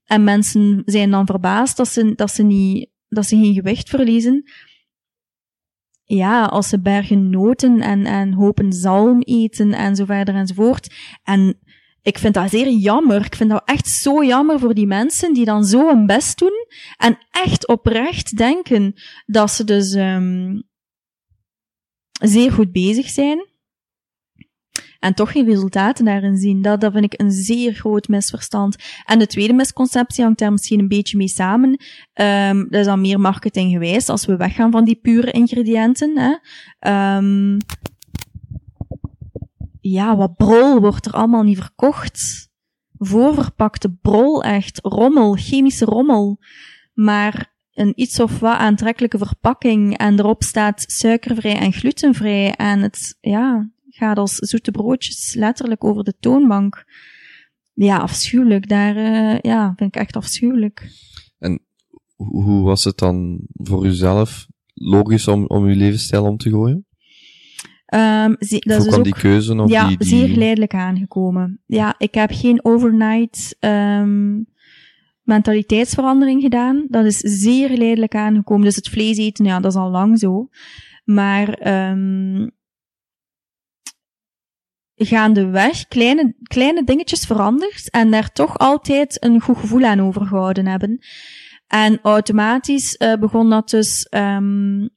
[0.05, 4.43] En mensen zijn dan verbaasd dat ze, dat ze, niet, dat ze geen gewicht verliezen
[6.15, 10.93] ja, als ze bergen noten en, en hopen zalm eten en zo verder enzovoort.
[11.23, 11.59] En
[12.01, 13.25] ik vind dat zeer jammer.
[13.25, 16.67] Ik vind dat echt zo jammer voor die mensen die dan zo hun best doen
[16.97, 18.93] en echt oprecht denken
[19.25, 20.63] dat ze dus um,
[22.21, 23.50] zeer goed bezig zijn
[25.01, 26.61] en toch geen resultaten daarin zien.
[26.61, 28.75] Dat, dat vind ik een zeer groot misverstand.
[29.05, 31.69] En de tweede misconceptie hangt daar misschien een beetje mee samen.
[32.13, 36.17] Um, dat is dan meer marketinggewijs, als we weggaan van die pure ingrediënten.
[36.17, 37.17] Hè.
[37.17, 37.57] Um,
[39.79, 42.49] ja, wat brol wordt er allemaal niet verkocht.
[42.97, 44.79] Voorverpakte brol, echt.
[44.83, 46.39] Rommel, chemische rommel.
[46.93, 53.17] Maar een iets of wat aantrekkelijke verpakking en erop staat suikervrij en glutenvrij en het,
[53.21, 53.69] ja,
[54.01, 56.85] gaat als zoete broodjes letterlijk over de toonbank.
[57.73, 58.69] Ja, afschuwelijk.
[58.69, 60.91] Daar, uh, ja, vind ik echt afschuwelijk.
[61.39, 61.61] En
[62.15, 66.85] hoe was het dan voor uzelf logisch om, om uw levensstijl om te gooien?
[67.93, 70.07] Um, ze, dat is dus ook, die keuze of ja, die, die...
[70.07, 71.61] zeer geleidelijk aangekomen.
[71.65, 74.47] Ja, ik heb geen overnight um,
[75.21, 76.85] mentaliteitsverandering gedaan.
[76.89, 78.65] Dat is zeer geleidelijk aangekomen.
[78.65, 80.49] Dus het vlees eten, ja, dat is al lang zo.
[81.03, 82.51] Maar um,
[85.05, 90.99] gaandeweg kleine, kleine dingetjes veranderd en daar toch altijd een goed gevoel aan overgehouden hebben.
[91.67, 94.89] En automatisch uh, begon dat dus, um,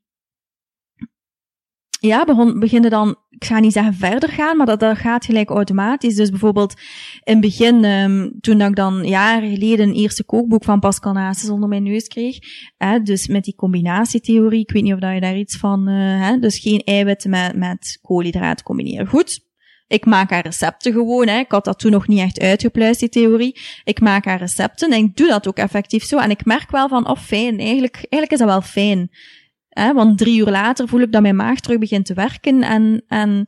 [2.00, 5.50] ja, begon, beginnen dan, ik ga niet zeggen verder gaan, maar dat, dat gaat gelijk
[5.50, 6.14] automatisch.
[6.14, 6.80] Dus bijvoorbeeld
[7.22, 11.50] in het begin, um, toen ik dan jaren geleden een eerste kookboek van Pascal Nasus
[11.50, 12.38] onder mijn neus kreeg,
[12.76, 16.20] hè, dus met die combinatietheorie, ik weet niet of dat je daar iets van, uh,
[16.20, 19.06] hè, dus geen eiwitten met, met koolhydraten combineren.
[19.06, 19.40] Goed,
[19.86, 21.28] ik maak haar recepten gewoon.
[21.28, 21.38] Hè.
[21.38, 23.60] Ik had dat toen nog niet echt uitgepluist, die theorie.
[23.84, 26.18] Ik maak haar recepten en ik doe dat ook effectief zo.
[26.18, 29.10] En ik merk wel van, oh fijn, eigenlijk, eigenlijk is dat wel fijn.
[29.68, 33.04] Hè, want drie uur later voel ik dat mijn maag terug begint te werken en,
[33.08, 33.46] en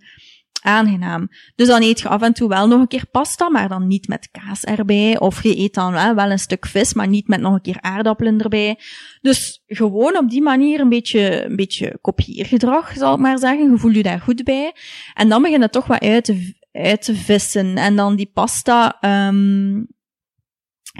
[0.62, 1.28] aangenaam.
[1.54, 4.08] Dus dan eet je af en toe wel nog een keer pasta, maar dan niet
[4.08, 5.18] met kaas erbij.
[5.18, 8.40] Of je eet dan wel, een stuk vis, maar niet met nog een keer aardappelen
[8.40, 8.78] erbij.
[9.20, 13.78] Dus gewoon op die manier een beetje, een beetje kopieergedrag, zal ik maar zeggen.
[13.82, 14.74] Je je daar goed bij.
[15.14, 17.76] En dan begint het toch wat uit te, uit te vissen.
[17.76, 19.86] En dan die pasta, um,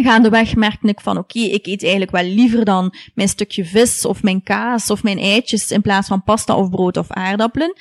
[0.03, 4.23] gaandeweg merkte ik van oké, ik eet eigenlijk wel liever dan mijn stukje vis of
[4.23, 7.77] mijn kaas of mijn eitjes in plaats van pasta of brood of aardappelen.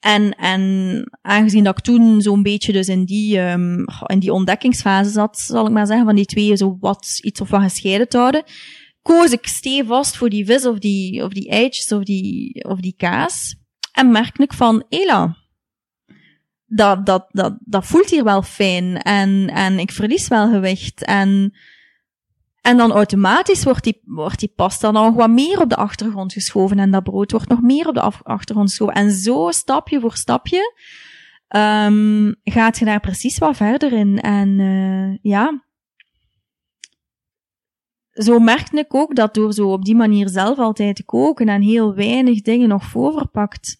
[0.00, 5.10] En, en aangezien dat ik toen zo'n beetje dus in die, um, in die ontdekkingsfase
[5.10, 8.16] zat, zal ik maar zeggen, van die twee zo wat iets of wat gescheiden te
[8.16, 8.44] houden,
[9.02, 12.94] koos ik stevast voor die vis of die, of die eitjes of die, of die
[12.96, 13.56] kaas.
[13.92, 15.36] En merkte ik van, Ela,
[16.66, 21.52] dat, dat, dat, dat voelt hier wel fijn en, en ik verlies wel gewicht en
[22.60, 26.78] en dan automatisch wordt die, wordt die pasta nog wat meer op de achtergrond geschoven
[26.78, 28.94] en dat brood wordt nog meer op de achtergrond geschoven.
[28.94, 30.74] En zo stapje voor stapje
[31.48, 34.20] um, gaat je daar precies wat verder in.
[34.20, 35.64] En uh, ja,
[38.12, 41.62] zo merkte ik ook dat door zo op die manier zelf altijd te koken en
[41.62, 43.78] heel weinig dingen nog voorverpakt,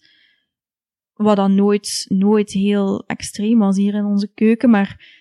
[1.13, 5.19] wat dan nooit, nooit heel extreem was hier in onze keuken, maar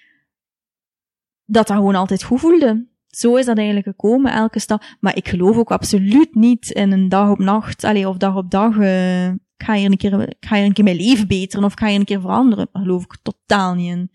[1.45, 4.83] dat dat gewoon altijd goed voelde zo is dat eigenlijk gekomen, elke stap.
[4.99, 8.51] Maar ik geloof ook absoluut niet in een dag op nacht, allee, of dag op
[8.51, 11.65] dag, uh, ik ga hier een keer, ik ga hier een keer mijn leven beteren,
[11.65, 12.69] of ik ga hier een keer veranderen.
[12.71, 14.11] Daar geloof ik totaal niet in.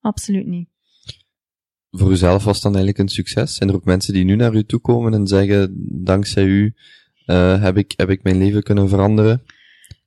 [0.00, 0.68] Absoluut niet.
[1.90, 3.54] voor uzelf was dan eigenlijk een succes?
[3.54, 5.74] Zijn er ook mensen die nu naar u toe komen en zeggen,
[6.04, 6.74] dankzij u
[7.26, 9.42] uh, heb, ik, heb ik mijn leven kunnen veranderen?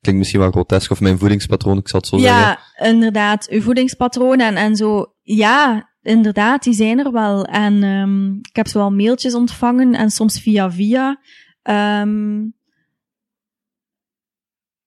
[0.00, 2.58] Klinkt misschien wel grotesk, of mijn voedingspatroon, ik zal het zo ja, zeggen.
[2.78, 3.48] Ja, inderdaad.
[3.50, 5.14] Uw voedingspatroon en, en zo.
[5.22, 7.44] Ja, inderdaad, die zijn er wel.
[7.44, 11.20] En um, ik heb wel mailtjes ontvangen en soms via via.
[11.62, 12.54] Um,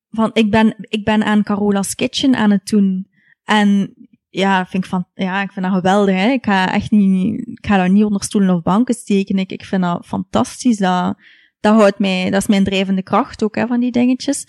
[0.09, 3.07] van, ik ben, ik ben aan Carola's Kitchen aan het doen.
[3.43, 3.93] En
[4.29, 6.29] ja, vind ik van, ja, ik vind dat geweldig, hè.
[6.29, 9.37] Ik ga echt niet, ik ga daar niet onder stoelen of banken steken.
[9.37, 10.77] Ik, ik vind dat fantastisch.
[10.77, 11.17] Dat,
[11.59, 14.47] dat houdt mij, dat is mijn drijvende kracht ook, hè, van die dingetjes.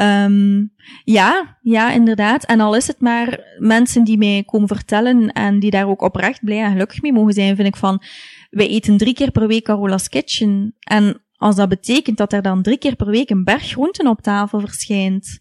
[0.00, 0.72] Um,
[1.04, 2.44] ja, ja, inderdaad.
[2.44, 6.44] En al is het maar mensen die mij komen vertellen en die daar ook oprecht
[6.44, 8.02] blij en gelukkig mee mogen zijn, vind ik van,
[8.50, 10.74] wij eten drie keer per week Carola's Kitchen.
[10.78, 14.20] En als dat betekent dat er dan drie keer per week een berg groenten op
[14.20, 15.38] tafel verschijnt,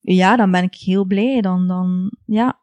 [0.00, 1.40] ja, dan ben ik heel blij.
[1.40, 2.60] Dan, dan, ja.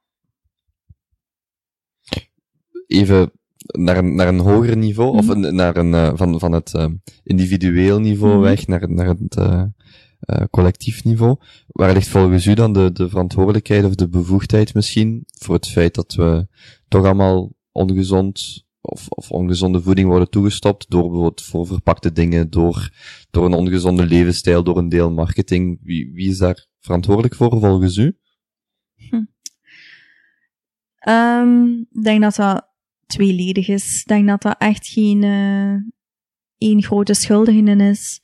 [2.88, 3.32] Even
[3.78, 5.44] naar een, naar een hoger niveau, of Mhm.
[5.44, 6.86] een, naar een, uh, van, van het uh,
[7.24, 8.44] individueel niveau Mhm.
[8.44, 9.64] weg naar, naar het uh,
[10.50, 11.38] collectief niveau.
[11.68, 15.96] Waar ligt volgens u dan de, de verantwoordelijkheid of de bevoegdheid misschien voor het feit
[15.96, 16.48] dat we
[16.88, 22.90] toch allemaal ongezond of, of ongezonde voeding worden toegestopt door bijvoorbeeld voor verpakte dingen, door,
[23.30, 25.80] door een ongezonde levensstijl, door een deel marketing.
[25.84, 28.18] Wie, wie is daar verantwoordelijk voor volgens u?
[31.08, 32.68] Um, ik denk dat dat
[33.06, 34.00] tweeledig is.
[34.00, 35.76] Ik denk dat dat echt geen uh,
[36.58, 38.22] één grote schuldige is.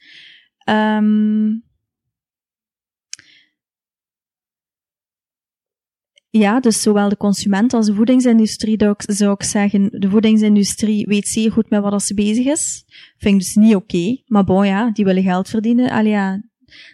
[0.70, 1.65] Um,
[6.40, 11.52] ja, dus zowel de consument als de voedingsindustrie, zou ik zeggen, de voedingsindustrie weet zeer
[11.52, 12.84] goed met wat ze bezig is.
[13.18, 14.22] Vind ik dus niet oké.
[14.26, 15.90] Maar bon, ja, die willen geld verdienen.
[15.90, 16.42] Allee, ja,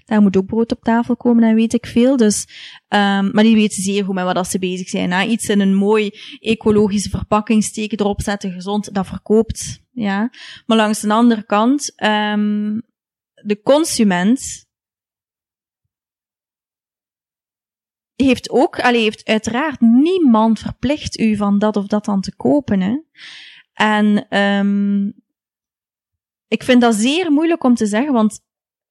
[0.06, 2.17] daar moet ook brood op tafel komen en weet ik veel.
[2.17, 2.47] Dus,
[2.88, 5.12] um, maar die weten zeer goed met wat ze bezig zijn.
[5.12, 5.23] Hè.
[5.23, 9.82] Iets in een mooi ecologische verpakking steken, erop zetten, gezond, dat verkoopt.
[9.91, 10.30] Ja.
[10.65, 12.82] Maar langs de andere kant, um,
[13.34, 14.69] de consument
[18.23, 22.81] heeft ook, allee, heeft uiteraard niemand verplicht u van dat of dat dan te kopen.
[22.81, 22.97] Hè.
[23.73, 25.13] En um,
[26.47, 28.39] ik vind dat zeer moeilijk om te zeggen, want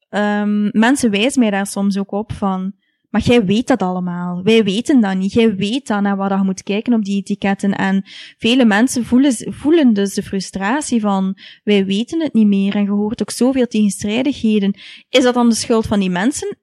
[0.08, 2.74] um, mensen wijzen mij daar soms ook op van,
[3.10, 4.42] maar jij weet dat allemaal.
[4.42, 5.32] Wij weten dat niet.
[5.32, 7.76] Jij weet dan naar wat je moet kijken op die etiketten.
[7.76, 8.02] En
[8.38, 12.74] vele mensen voelen, voelen dus de frustratie van, wij weten het niet meer.
[12.74, 14.74] En je hoort ook zoveel tegenstrijdigheden.
[15.08, 16.58] Is dat dan de schuld van die mensen?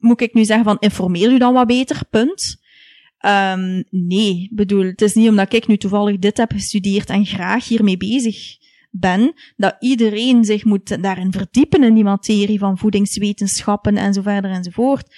[0.00, 2.58] Moet ik nu zeggen van, informeer u dan wat beter, punt.
[3.26, 7.68] Um, nee, bedoel, het is niet omdat ik nu toevallig dit heb gestudeerd en graag
[7.68, 8.58] hiermee bezig
[8.90, 14.50] ben, dat iedereen zich moet daarin verdiepen in die materie van voedingswetenschappen en zo verder
[14.50, 15.14] enzovoort.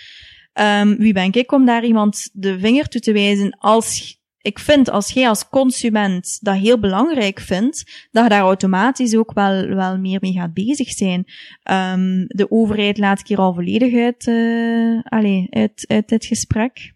[0.60, 4.90] Um, wie ben ik om daar iemand de vinger toe te wijzen als ik vind,
[4.90, 9.98] als jij als consument dat heel belangrijk vindt, dat je daar automatisch ook wel, wel
[9.98, 11.24] meer mee gaat bezig zijn.
[11.70, 16.94] Um, de overheid laat ik hier al volledig uit, uh, allez, uit, uit dit gesprek.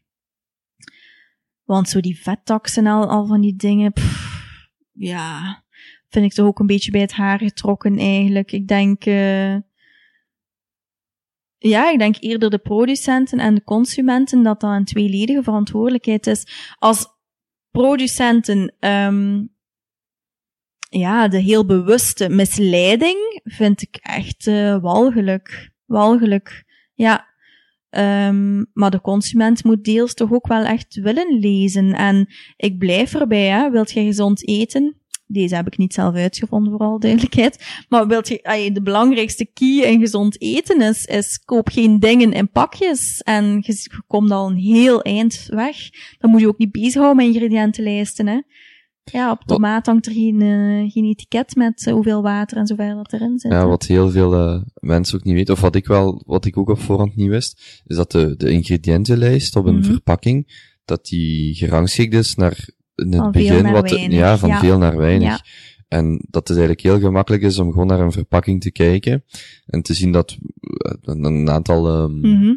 [1.65, 3.93] Want zo die vettaxen al, al van die dingen,
[4.93, 5.65] ja,
[6.09, 8.53] vind ik toch ook een beetje bij het haar getrokken eigenlijk.
[8.53, 9.57] Ik denk, uh,
[11.59, 16.75] ja, ik denk eerder de producenten en de consumenten dat dat een tweeledige verantwoordelijkheid is.
[16.79, 17.15] Als
[17.77, 19.55] producenten, um,
[20.89, 25.71] ja, de heel bewuste misleiding vind ik echt uh, walgelijk.
[25.85, 27.27] Walgelijk, ja.
[27.91, 31.93] Um, maar de consument moet deels toch ook wel echt willen lezen.
[31.93, 33.71] En ik blijf erbij, hè.
[33.71, 35.01] Wilt je gezond eten?
[35.27, 37.85] Deze heb ik niet zelf uitgevonden, voor alle duidelijkheid.
[37.89, 42.51] Maar wilt je, de belangrijkste key in gezond eten is, is koop geen dingen in
[42.51, 43.21] pakjes.
[43.21, 45.77] En je, komt al een heel eind weg.
[46.19, 48.41] Dan moet je ook niet bezighouden met ingrediëntenlijsten, hè.
[49.13, 52.75] Ja, op tomaat hangt er geen, uh, geen etiket met uh, hoeveel water en zo
[52.75, 53.53] verder dat erin zit.
[53.53, 56.57] Ja, wat heel veel uh, mensen ook niet weten, of wat ik wel, wat ik
[56.57, 59.85] ook op voorhand niet wist, is dat de, de ingrediëntenlijst op een Mhm.
[59.85, 64.59] verpakking, dat die gerangschikt is naar in het Van begin wat, weinig, ja, van ja.
[64.59, 65.29] veel naar weinig.
[65.29, 65.41] Ja.
[65.89, 69.25] En dat het eigenlijk heel gemakkelijk is om gewoon naar een verpakking te kijken
[69.67, 72.55] en te zien dat uh, een, aantal um, Mhm.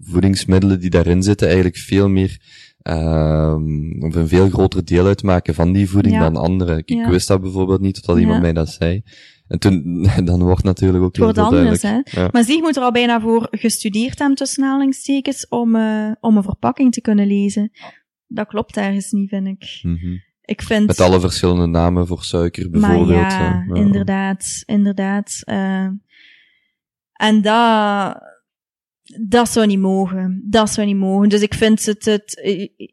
[0.00, 2.38] voedingsmiddelen die daarin zitten eigenlijk veel meer
[2.82, 6.20] um, of een veel groter deel uitmaken van die voeding Ja.
[6.20, 6.76] dan andere.
[6.76, 7.08] Ik, Ja.
[7.10, 9.02] wist dat bijvoorbeeld niet, totdat iemand mij dat zei.
[9.48, 12.10] En toen, dan wordt natuurlijk ook heel anders, duidelijk.
[12.10, 12.20] hè.
[12.20, 12.28] Ja.
[12.32, 16.36] Maar zie, je moet er al bijna voor gestudeerd hebben, tussen aanhalingstekens, om, uh, om
[16.36, 17.70] een verpakking te kunnen lezen.
[18.32, 19.78] Dat klopt ergens niet, vind ik.
[19.82, 20.16] Mhm.
[20.40, 20.86] Ik vind...
[20.86, 23.08] Met alle verschillende namen voor suiker bijvoorbeeld.
[23.08, 25.42] Maar ja, inderdaad, inderdaad.
[25.44, 25.88] Uh,
[27.12, 28.22] en dat,
[29.28, 30.46] dat zou niet mogen.
[30.48, 31.28] Dat zou niet mogen.
[31.28, 32.40] Dus ik vind het, het,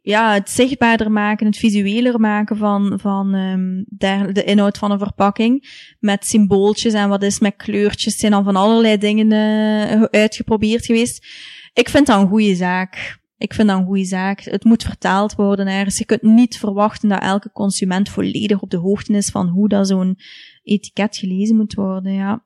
[0.02, 5.00] ja, het zichtbaarder maken, het visueler maken van, van um, de, de inhoud van een
[5.00, 5.86] verpakking.
[6.00, 8.18] Met symbooltjes en wat is met kleurtjes.
[8.18, 11.26] Zijn dan van allerlei dingen uh, uitgeprobeerd geweest.
[11.74, 13.26] Ik vind dat een goede zaak.
[13.38, 14.40] Ik vind dat een goede zaak.
[14.42, 15.98] Het moet vertaald worden ergens.
[15.98, 19.88] Je kunt niet verwachten dat elke consument volledig op de hoogte is van hoe dat
[19.88, 20.18] zo'n
[20.64, 22.14] etiket gelezen moet worden.
[22.14, 22.46] Ja.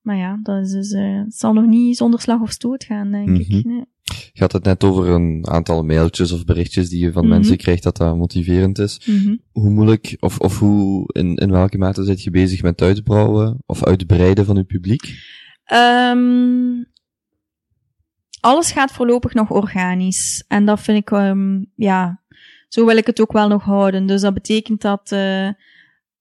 [0.00, 3.10] Maar ja, dat is dus, uh, het zal nog niet zonder slag of stoot gaan,
[3.10, 3.48] denk ik.
[3.48, 3.68] Mhm.
[3.68, 3.84] Nee.
[4.32, 7.32] Je had het net over een aantal mailtjes of berichtjes die je van Mhm.
[7.34, 9.06] mensen krijgt dat dat motiverend is.
[9.06, 9.36] Mhm.
[9.52, 13.84] Hoe moeilijk, of, of hoe, in, in welke mate zit je bezig met uitbouwen of
[13.84, 15.14] uitbreiden van je publiek?
[15.64, 16.82] Ehm,
[18.40, 20.44] alles gaat voorlopig nog organisch.
[20.48, 22.20] En dat vind ik, ehm, ja,
[22.68, 24.06] zo wil ik het ook wel nog houden.
[24.06, 25.48] Dus dat betekent dat eh,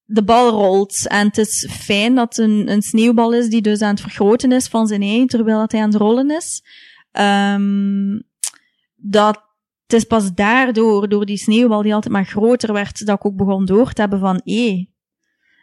[0.04, 1.08] de bal rolt.
[1.08, 4.68] En het is fijn dat een, een sneeuwbal is die dus aan het vergroten is
[4.68, 6.64] van zijn ei, terwijl dat hij aan het rollen is.
[7.12, 8.20] Ehm,
[8.96, 9.48] dat
[9.84, 13.36] het is pas daardoor, door die sneeuwbal die altijd maar groter werd, dat ik ook
[13.36, 14.90] begon door te hebben van, hé,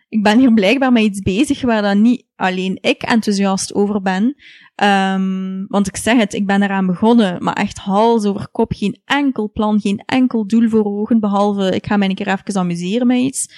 [0.09, 4.35] ik ben hier blijkbaar met iets bezig waar dan niet alleen ik enthousiast over ben.
[4.75, 9.01] Ehm, want ik zeg het, ik ben eraan begonnen, maar echt hals over kop, geen
[9.05, 13.07] enkel plan, geen enkel doel voor ogen, behalve ik ga mij een keer even amuseren
[13.07, 13.49] met iets.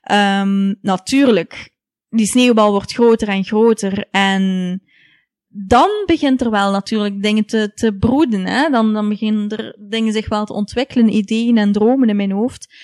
[0.00, 1.74] Ehm, natuurlijk,
[2.08, 4.82] die sneeuwbal wordt groter en groter en
[5.52, 8.46] dan begint er wel natuurlijk dingen te, te broeden.
[8.46, 8.70] Hè?
[8.70, 12.74] Dan, dan beginnen er dingen zich wel te ontwikkelen, ideeën en dromen in mijn hoofd.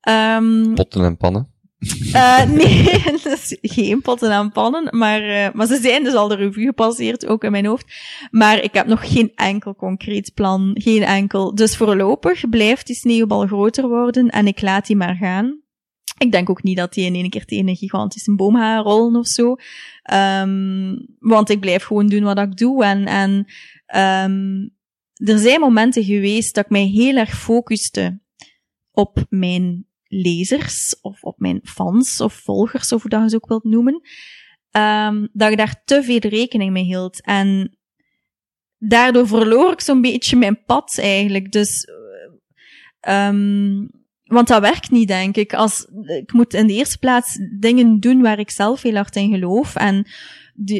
[0.00, 1.53] Ehm, Potten en pannen.
[2.12, 2.84] eh, nee,
[3.34, 7.26] is geen potten en pannen, maar, eh, maar ze zijn dus al de revue gepasseerd,
[7.26, 7.94] ook in mijn hoofd.
[8.30, 11.54] Maar ik heb nog geen enkel concreet plan, geen enkel.
[11.54, 15.62] Dus voorlopig blijft die sneeuwbal groter worden en ik laat die maar gaan.
[16.18, 19.16] Ik denk ook niet dat die in één keer tegen een gigantische boom gaat rollen
[19.16, 19.54] of zo.
[20.02, 22.84] Ehm, want ik blijf gewoon doen wat ik doe.
[22.84, 23.46] En, en
[23.86, 24.68] ehm,
[25.14, 28.20] er zijn momenten geweest dat ik mij heel erg focuste
[28.90, 29.86] op mijn
[30.22, 34.00] lezers, of op mijn fans, of volgers, of hoe dat je ze ook wilt noemen.
[34.70, 37.22] Ehm, dat ik daar te veel rekening mee hield.
[37.22, 37.78] En
[38.78, 41.52] daardoor verloor ik zo'n beetje mijn pad eigenlijk.
[41.52, 43.86] Dus, eh, ehm,
[44.24, 45.54] want dat werkt niet, denk ik.
[45.54, 49.30] Als, ik moet in de eerste plaats dingen doen waar ik zelf heel hard in
[49.30, 49.74] geloof.
[49.74, 50.06] En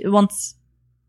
[0.02, 0.62] want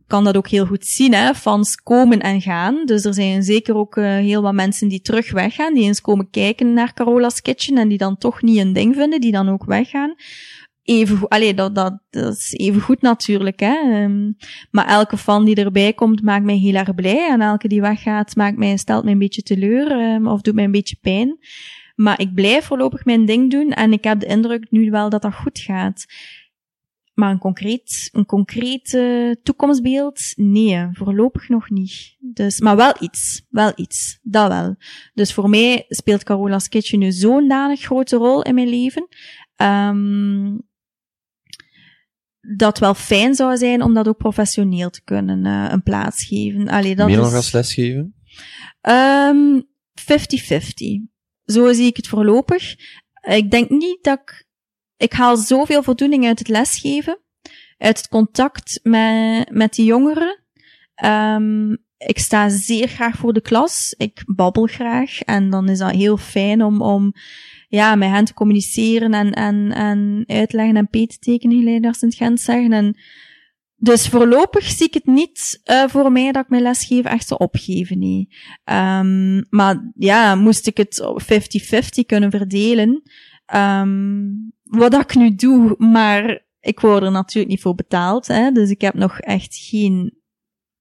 [0.07, 1.33] kan dat ook heel goed zien, hè.
[1.33, 2.85] Fans komen en gaan.
[2.85, 6.29] Dus er zijn zeker ook uh, heel wat mensen die terug weggaan, die eens komen
[6.29, 9.65] kijken naar Carola's Kitchen en die dan toch niet een ding vinden, die dan ook
[9.65, 10.15] weggaan.
[10.83, 14.03] Even goed, allee, dat, dat, dat is even goed natuurlijk, hè.
[14.03, 14.35] Um,
[14.71, 17.29] maar elke fan die erbij komt, maakt mij heel erg blij.
[17.29, 20.63] En elke die weggaat, maakt mij, stelt mij een beetje teleur, um, of doet mij
[20.63, 21.37] een beetje pijn.
[21.95, 25.21] Maar ik blijf voorlopig mijn ding doen en ik heb de indruk nu wel dat
[25.21, 26.05] dat goed gaat.
[27.15, 32.15] Maar een concreet, een concreet uh, toekomstbeeld, nee, voorlopig nog niet.
[32.19, 34.75] Dus, maar wel iets, wel iets, dat wel.
[35.13, 39.07] Dus voor mij speelt Carola's Kitchen nu zo'n danig grote rol in mijn leven,
[39.57, 40.61] um,
[42.55, 46.67] dat wel fijn zou zijn om dat ook professioneel te kunnen uh, een plaats geven.
[46.67, 48.15] Allee, dat Meer nog als lesgeven?
[48.81, 49.67] Um,
[50.01, 50.05] 50-50.
[51.45, 52.75] Zo zie ik het voorlopig.
[53.21, 54.47] Ik denk niet dat ik
[54.97, 57.19] ik haal zoveel voldoening uit het lesgeven,
[57.77, 60.43] uit het contact met, met die jongeren.
[61.05, 63.93] Um, ik sta zeer graag voor de klas.
[63.97, 65.21] Ik babbel graag.
[65.21, 67.13] En dan is dat heel fijn om, om
[67.67, 72.07] ja, met hen te communiceren en, en, en uitleggen en peet te tekenen, als in
[72.07, 72.73] het Gent zeggen.
[72.73, 72.97] En
[73.75, 77.39] dus voorlopig zie ik het niet uh, voor mij dat ik mijn lesgeven echt zou
[77.39, 77.99] opgeven.
[77.99, 78.27] Nee.
[78.63, 81.03] Um, maar ja, moest ik het
[82.01, 83.01] 50-50 kunnen verdelen.
[83.55, 88.27] Um, wat ik nu doe, maar ik word er natuurlijk niet voor betaald.
[88.27, 88.51] Hè?
[88.51, 90.13] Dus ik heb nog echt geen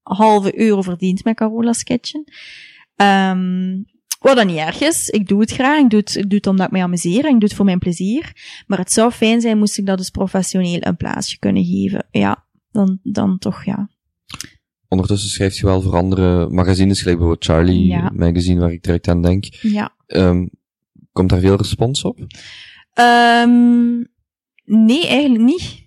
[0.01, 2.23] halve euro verdiend met Carola's Kitchen.
[2.95, 3.85] Um,
[4.19, 5.09] wat dan niet erg is.
[5.09, 5.79] Ik doe het graag.
[5.79, 7.25] Ik doe het, ik doe het omdat ik mij amuseer.
[7.25, 8.33] En ik doe het voor mijn plezier.
[8.67, 12.07] Maar het zou fijn zijn moest ik dat dus professioneel een plaatsje kunnen geven.
[12.11, 13.89] Ja, dan, dan toch ja.
[14.87, 18.11] Ondertussen schrijft je wel voor andere magazines, gelijk bijvoorbeeld Charlie Ja.
[18.13, 19.45] magazine, waar ik direct aan denk.
[19.61, 19.95] Ja.
[20.07, 20.49] Um,
[21.11, 22.19] komt daar veel respons op?
[22.99, 24.07] Um,
[24.63, 25.83] nee, eigenlijk niet.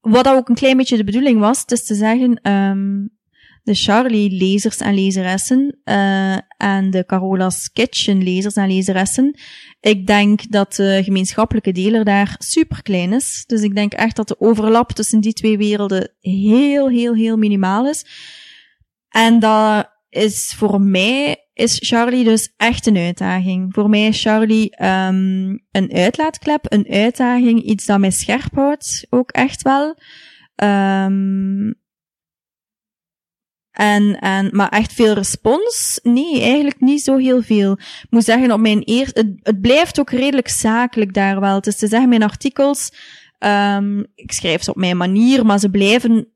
[0.00, 3.18] Wat ook een klein beetje de bedoeling was, is te zeggen, um,
[3.62, 9.38] de Charlie-lezers en lezeressen uh, en de Carola's Kitchen-lezers en lezeressen,
[9.80, 13.44] ik denk dat de gemeenschappelijke deler daar super klein is.
[13.46, 17.88] Dus ik denk echt dat de overlap tussen die twee werelden heel, heel, heel minimaal
[17.88, 18.04] is.
[19.08, 23.74] En dat is voor mij is Charlie dus echt een uitdaging.
[23.74, 29.30] Voor mij is Charlie um, een uitlaatklep, een uitdaging, iets dat mij scherp houdt, ook
[29.30, 29.98] echt wel.
[30.64, 31.78] Um,
[33.70, 36.00] En, en, maar echt veel respons?
[36.02, 37.72] Nee, eigenlijk niet zo heel veel.
[37.72, 41.60] Ik moet zeggen, op mijn eerste, het, blijft ook redelijk zakelijk daar wel.
[41.60, 42.92] Dus te zeggen, mijn artikels,
[43.38, 46.32] um, ik schrijf ze op mijn manier, maar ze blijven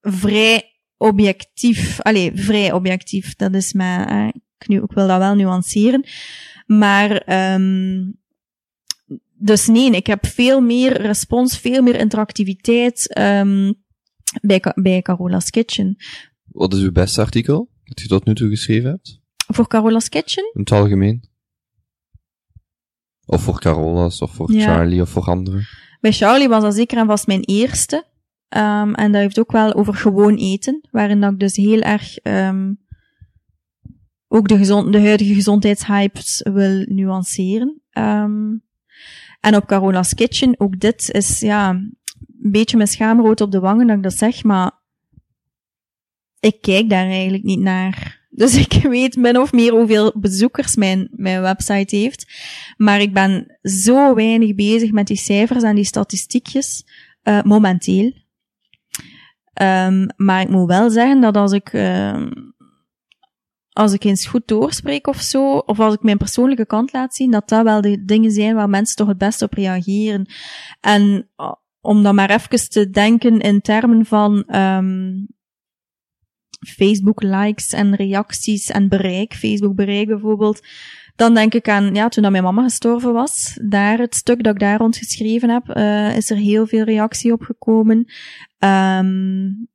[0.00, 0.71] vrij
[1.02, 2.00] objectief.
[2.00, 3.34] Allee, vrij objectief.
[3.34, 6.04] Dat is mijn, eh, ik, nu, ik wil dat wel nuanceren.
[6.66, 7.10] Maar,
[7.54, 8.20] um,
[9.34, 13.74] dus nee, ik heb veel meer respons, veel meer interactiviteit um,
[14.42, 15.96] bij, bij Carola's Kitchen.
[16.44, 19.20] Wat is uw beste artikel dat je tot nu toe geschreven hebt?
[19.46, 20.50] Voor Carola's Kitchen?
[20.54, 21.30] In het algemeen.
[23.26, 24.64] Of voor Carola's, of voor ja.
[24.64, 25.66] Charlie, of voor anderen.
[26.00, 28.06] Bij Charlie was dat zeker en vast mijn eerste.
[28.56, 32.18] Um, en dat heeft ook wel over gewoon eten, waarin dat ik dus heel erg
[32.22, 32.80] um,
[34.28, 37.80] ook de, gezond, de huidige gezondheidshypes wil nuanceren.
[37.98, 38.64] Um,
[39.40, 41.96] en op Carola's Kitchen, ook dit is ja, een
[42.50, 44.72] beetje mijn schaamrood op de wangen dat ik dat zeg, maar
[46.40, 48.20] ik kijk daar eigenlijk niet naar.
[48.34, 52.26] Dus ik weet min of meer hoeveel bezoekers mijn, mijn website heeft.
[52.76, 56.84] Maar ik ben zo weinig bezig met die cijfers en die statistiekjes,
[57.24, 58.12] uh, momenteel.
[59.60, 62.26] Um, maar ik moet wel zeggen dat als ik, uh,
[63.72, 67.30] als ik eens goed doorspreek of zo, of als ik mijn persoonlijke kant laat zien,
[67.30, 70.26] dat dat wel de dingen zijn waar mensen toch het beste op reageren.
[70.80, 75.26] En uh, om dan maar even te denken in termen van um,
[76.68, 80.66] Facebook likes en reacties en bereik, Facebook bereik bijvoorbeeld,
[81.16, 84.54] dan denk ik aan, ja, toen dat mijn mama gestorven was, daar het stuk dat
[84.54, 88.12] ik daar rond geschreven heb, uh, is er heel veel reactie op gekomen.
[88.58, 89.70] Um,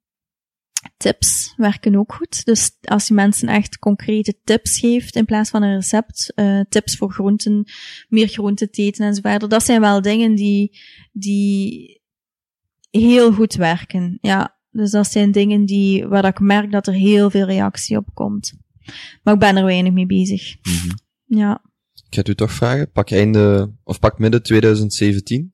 [0.97, 2.45] tips werken ook goed.
[2.45, 6.95] Dus als je mensen echt concrete tips geeft in plaats van een recept, uh, tips
[6.95, 7.63] voor groenten,
[8.09, 10.79] meer groenten te eten enzovoort, dat zijn wel dingen die,
[11.11, 12.01] die
[12.89, 14.17] heel goed werken.
[14.21, 18.07] Ja, dus dat zijn dingen die, waar ik merk dat er heel veel reactie op
[18.13, 18.53] komt.
[19.24, 20.55] Maar ik ben er weinig mee bezig.
[20.61, 20.97] Mm -hmm.
[21.39, 21.61] Ja.
[21.93, 22.91] Ik ga het u toch vragen.
[22.91, 25.51] Pak einde, of pak midden 2017.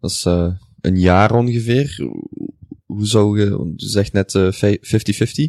[0.00, 2.08] Dat is uh, een jaar ongeveer.
[2.86, 4.38] Hoe zou je, je zegt net 50-50.
[5.36, 5.48] Uh,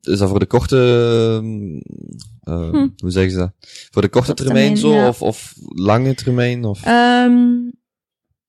[0.00, 0.76] is dat voor de korte,
[2.44, 2.88] uh, hm.
[2.96, 3.52] hoe zeggen ze dat?
[3.90, 5.08] Voor de korte termijn, termijn, zo, ja.
[5.08, 6.64] of, of lange termijn?
[6.64, 6.86] Of?
[6.86, 7.72] Um,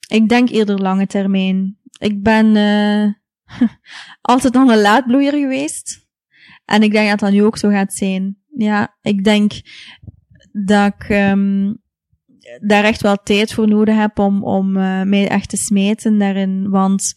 [0.07, 1.77] ik denk eerder lange termijn.
[2.03, 3.13] Ik ben uh,
[4.21, 6.07] altijd al een laadbloeier geweest.
[6.65, 8.37] En ik denk dat dat nu ook zo gaat zijn.
[8.55, 9.51] Ja, ik denk
[10.51, 11.81] dat ik um,
[12.59, 16.69] daar echt wel tijd voor nodig heb om, om uh, mij echt te smijten daarin.
[16.69, 17.13] Want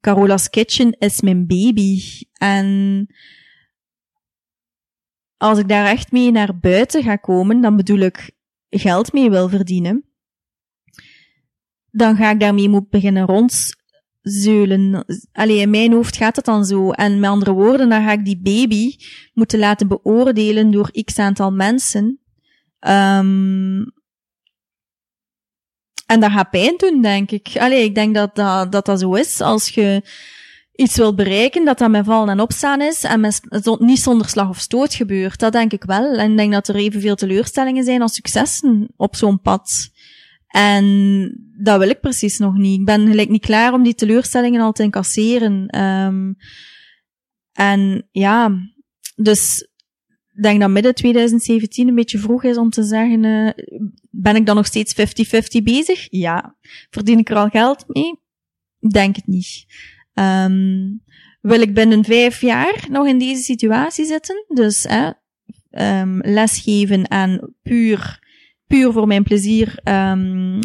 [0.00, 2.00] Carola's Kitchen is mijn baby.
[2.32, 3.06] En
[5.36, 8.30] als ik daar echt mee naar buiten ga komen, dan bedoel ik
[8.68, 10.04] geld mee wil verdienen.
[11.96, 13.74] Dan ga ik daarmee moeten beginnen rond
[14.20, 15.04] zeulen.
[15.32, 16.90] Allee, in mijn hoofd gaat het dan zo.
[16.90, 18.96] En met andere woorden, dan ga ik die baby
[19.32, 22.20] moeten laten beoordelen door x aantal mensen.
[22.80, 23.94] Um,
[26.06, 27.56] en dat gaat pijn doen, denk ik.
[27.58, 29.40] Allee, ik denk dat dat, dat, dat zo is.
[29.40, 30.02] Als je
[30.72, 33.40] iets wilt bereiken, dat dat met vallen en opstaan is en met,
[33.78, 35.38] niet zonder slag of stoot gebeurt.
[35.38, 36.12] Dat denk ik wel.
[36.12, 39.90] En ik denk dat er evenveel teleurstellingen zijn als successen op zo'n pad.
[40.56, 42.78] En dat wil ik precies nog niet.
[42.78, 45.80] Ik ben gelijk niet klaar om die teleurstellingen al te incasseren.
[45.80, 46.36] Um,
[47.52, 48.50] en ja,
[49.16, 49.68] dus
[50.34, 53.50] ik denk dat midden 2017 een beetje vroeg is om te zeggen, uh,
[54.10, 54.94] ben ik dan nog steeds
[55.60, 56.06] 50-50 bezig?
[56.10, 56.56] Ja.
[56.90, 58.20] Verdien ik er al geld mee?
[58.90, 59.66] Denk het niet.
[60.14, 61.02] Um,
[61.40, 64.44] wil ik binnen vijf jaar nog in deze situatie zitten?
[64.48, 65.10] Dus eh,
[66.20, 68.24] lesgeven en puur
[68.66, 70.60] puur voor mijn plezier um,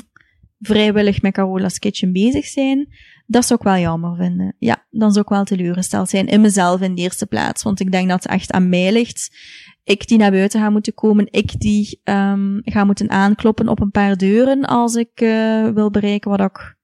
[0.60, 2.88] vrijwillig met Carola's Kitchen bezig zijn,
[3.26, 4.56] dat zou ik wel jammer vinden.
[4.60, 7.91] Ja, dan zou ik wel teleurgesteld zijn in mezelf in de eerste plaats, want ik
[7.91, 9.38] denk dat het echt aan mij ligt.
[9.84, 13.91] Ik die naar buiten ga moeten komen, ik die um, ga moeten aankloppen op een
[13.91, 16.78] paar deuren als ik uh, wil bereiken wat ik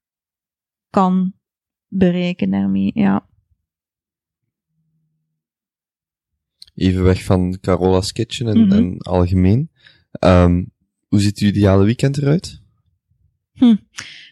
[0.90, 1.34] kan
[1.88, 3.30] bereiken daarmee, ja.
[6.74, 8.78] Even weg van Carola's Kitchen en, mm -hmm.
[8.78, 9.72] en algemeen.
[10.20, 10.76] Um,
[11.08, 12.62] hoe ziet uw ideale weekend eruit?
[13.54, 13.76] Hm.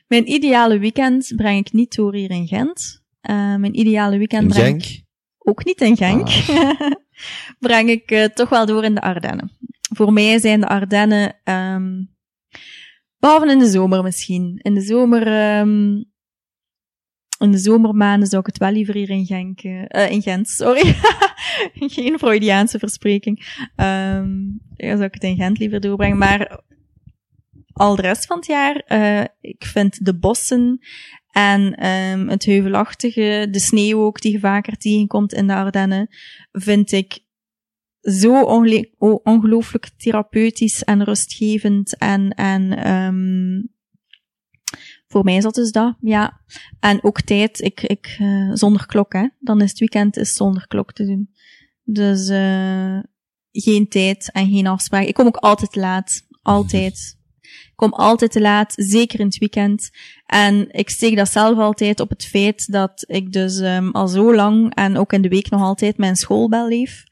[0.08, 3.04] Mijn ideale weekend breng ik niet door hier in Gent.
[3.30, 4.98] Uh, mijn ideale weekend in breng Genk?
[4.98, 5.04] ik
[5.38, 6.28] ook niet in Genk.
[6.28, 6.92] Ah.
[7.60, 9.52] breng ik uh, toch wel door in de Ardennen.
[9.96, 12.16] Voor mij zijn de Ardennen, um,
[13.18, 14.60] behalve in de zomer misschien.
[14.62, 16.06] In de zomer, um,
[17.38, 20.96] in de zomermaanden zou ik het wel liever hier in Genk, uh, in Gent, sorry.
[21.96, 23.40] Geen Freudiaanse verspreking.
[23.76, 26.18] Um, ja, zou ik het in Gent liever doorbrengen.
[26.18, 26.64] Maar
[27.74, 30.80] al de rest van het jaar, uh, ik vind de bossen
[31.32, 36.08] En ehm het heuvelachtige, de sneeuw ook, die je vaker tegenkomt in de Ardennen,
[36.52, 37.20] vind ik
[38.02, 38.42] zo
[39.24, 41.98] ongelooflijk therapeutisch en rustgevend.
[41.98, 43.74] En, en ehm
[45.16, 46.42] voor mij dat dus dat, ja.
[46.80, 49.28] En ook tijd, ik, ik, eh, zonder klok, hè.
[49.40, 51.30] Dan is het weekend is zonder klok te doen.
[51.84, 53.00] Dus eh
[53.52, 55.06] geen tijd en geen afspraak.
[55.06, 56.22] Ik kom ook altijd laat.
[56.42, 57.18] Altijd.
[57.42, 59.90] Ik kom altijd te laat, zeker in het weekend.
[60.26, 64.36] En ik steek dat zelf altijd op het feit dat ik dus ehm al zo
[64.36, 67.04] lang en ook in de week nog altijd mijn schoolbel leef.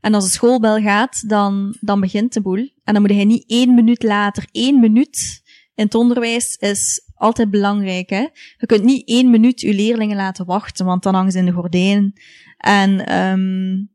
[0.00, 2.70] En als de schoolbel gaat, dan, dan begint de boel.
[2.84, 5.42] En dan moet hij niet één minuut later, één minuut
[5.74, 8.10] in het onderwijs is altijd belangrijk.
[8.10, 8.26] Hè?
[8.56, 11.52] Je kunt niet één minuut je leerlingen laten wachten, want dan hangen ze in de
[11.52, 12.12] gordijnen.
[12.56, 13.92] En um,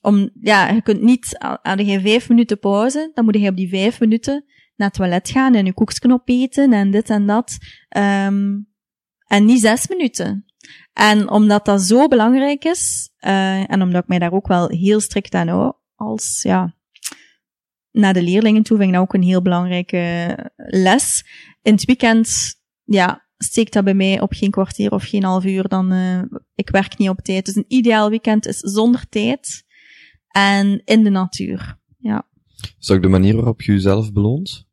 [0.00, 3.68] om, ja, je kunt niet, had je vijf minuten pauze, dan moet je op die
[3.68, 4.44] vijf minuten
[4.76, 7.56] naar het toilet gaan en je koeksknop opeten en dit en dat.
[7.96, 8.70] Um,
[9.26, 10.44] en niet zes minuten.
[10.92, 15.00] En omdat dat zo belangrijk is, uh, en omdat ik mij daar ook wel heel
[15.00, 16.74] strikt aan hou, als, ja,
[17.90, 21.24] naar de leerlingen toe vind ik dat ook een heel belangrijke les.
[21.62, 22.54] In het weekend,
[22.84, 26.22] ja, steekt dat bij mij op geen kwartier of geen half uur, dan, uh,
[26.54, 27.46] ik werk niet op tijd.
[27.46, 29.64] Dus een ideaal weekend is zonder tijd
[30.28, 31.78] en in de natuur.
[31.98, 32.28] Ja.
[32.78, 34.66] Is dat ook de manier waarop je jezelf beloont?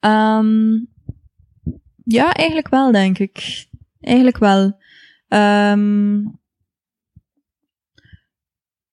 [0.00, 0.88] Um,
[2.04, 3.66] ja, eigenlijk wel, denk ik.
[4.00, 4.80] Eigenlijk wel.
[5.28, 6.40] Um,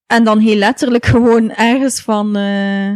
[0.05, 2.37] en dan heel letterlijk gewoon ergens van...
[2.37, 2.93] Uh,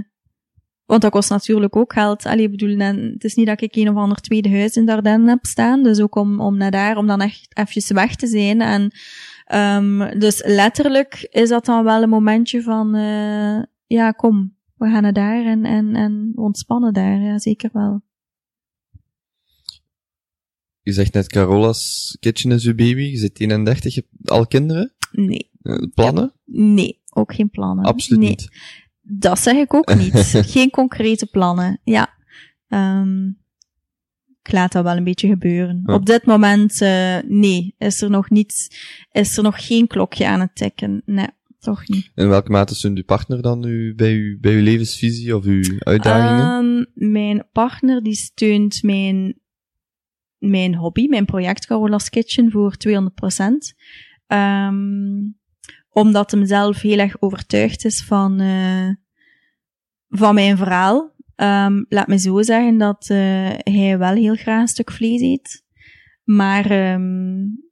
[0.85, 2.25] want dat kost natuurlijk ook geld.
[2.25, 5.45] Allee, bedoel, het is niet dat ik een of ander tweede huis in Dardenne heb
[5.45, 5.83] staan.
[5.83, 8.61] Dus ook om, om naar daar, om dan echt even weg te zijn.
[8.61, 8.91] En
[9.81, 12.95] um, dus letterlijk is dat dan wel een momentje van...
[12.95, 17.19] Uh, ja, kom, we gaan naar daar en, en, en ontspannen daar.
[17.19, 18.01] Ja, zeker wel.
[20.81, 23.01] Je zegt net, Carola's Kitchen is uw baby.
[23.01, 24.93] Je zit 31, je hebt al kinderen?
[25.11, 25.49] Nee.
[25.61, 26.33] Uh, plannen?
[26.45, 27.85] Nee, ook geen plannen.
[27.85, 28.29] Absoluut nee.
[28.29, 28.49] niet.
[29.05, 30.39] Dat zeg ik ook niet.
[30.55, 31.79] geen concrete plannen.
[31.83, 32.13] Ja.
[32.67, 33.41] Um,
[34.43, 35.83] ik laat dat wel een beetje gebeuren.
[35.85, 35.93] Ja.
[35.93, 38.67] Op dit moment, uh, nee, is er nog niets,
[39.11, 41.01] is er nog geen klokje aan het tikken.
[41.05, 41.27] Nee,
[41.59, 42.11] toch niet.
[42.15, 45.63] In welke mate steunt uw partner dan u, bij, uw, bij uw levensvisie of uw
[45.79, 46.65] uitdagingen?
[46.65, 49.39] Um, mijn partner die steunt mijn,
[50.37, 52.91] mijn hobby, mijn project Carola's Kitchen voor 200%.
[54.27, 55.37] Um,
[55.93, 58.89] omdat hem zelf heel erg overtuigd is van, uh,
[60.09, 61.11] van mijn verhaal.
[61.35, 63.17] Um, laat me zo zeggen dat uh,
[63.57, 65.63] hij wel heel graag een stuk vlees eet.
[66.23, 67.71] Maar, um,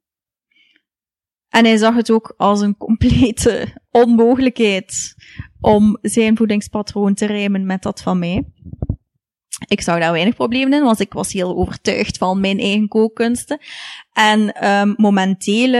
[1.48, 5.14] en hij zag het ook als een complete onmogelijkheid
[5.60, 8.44] om zijn voedingspatroon te rijmen met dat van mij.
[9.68, 13.58] Ik zag daar weinig problemen in, want ik was heel overtuigd van mijn eigen kookkunsten.
[14.12, 15.72] En um, momenteel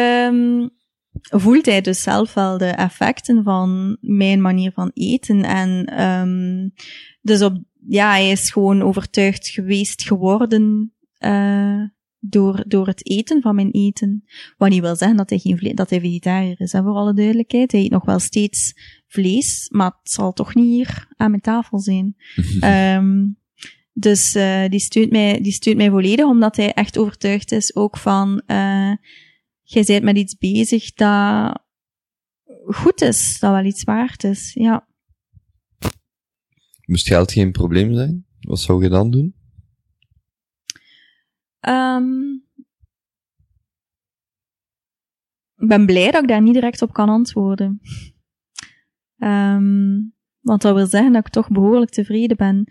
[1.21, 5.43] voelt hij dus zelf wel de effecten van mijn manier van eten.
[5.43, 6.73] En um,
[7.21, 11.83] dus op, ja, hij is gewoon overtuigd geweest geworden uh,
[12.19, 14.25] door, door het eten van mijn eten.
[14.57, 17.73] Wat niet wil zeggen dat hij, geen dat hij vegetariër is, hè, voor alle duidelijkheid.
[17.73, 18.75] Hij eet nog wel steeds
[19.07, 22.17] vlees, maar het zal toch niet hier aan mijn tafel zijn.
[22.97, 23.37] um,
[23.93, 27.97] dus uh, die, steunt mij, die steunt mij volledig, omdat hij echt overtuigd is ook
[27.97, 28.43] van...
[28.47, 28.93] Uh,
[29.73, 31.63] jij bent met iets bezig dat
[32.67, 34.89] goed is, dat wel iets waard is, ja.
[36.87, 38.27] Moest geld geen probleem zijn?
[38.41, 39.35] Wat zou je dan doen?
[41.69, 42.47] Um,
[45.57, 47.81] ik ben blij dat ik daar niet direct op kan antwoorden.
[49.17, 52.65] Um, want dat wil zeggen dat ik toch behoorlijk tevreden ben.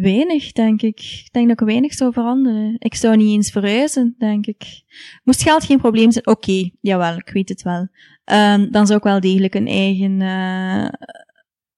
[0.00, 1.00] Weinig, denk ik.
[1.00, 2.76] Ik denk dat ik weinig zou veranderen.
[2.78, 4.82] Ik zou niet eens verhuizen, denk ik.
[5.24, 6.26] Moest geld geen probleem zijn?
[6.26, 7.88] Oké, jawel, ik weet het wel.
[8.24, 10.88] Um, dan zou ik wel degelijk een eigen uh,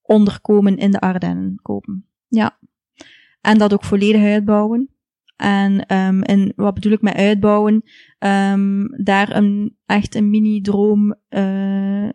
[0.03, 2.07] onderkomen in de Ardennen kopen.
[2.29, 2.59] Ja.
[3.41, 4.89] En dat ook volledig uitbouwen.
[5.37, 7.83] En, um, en wat bedoel ik met uitbouwen?
[8.19, 12.09] Um, daar een, echt een mini-droom uh,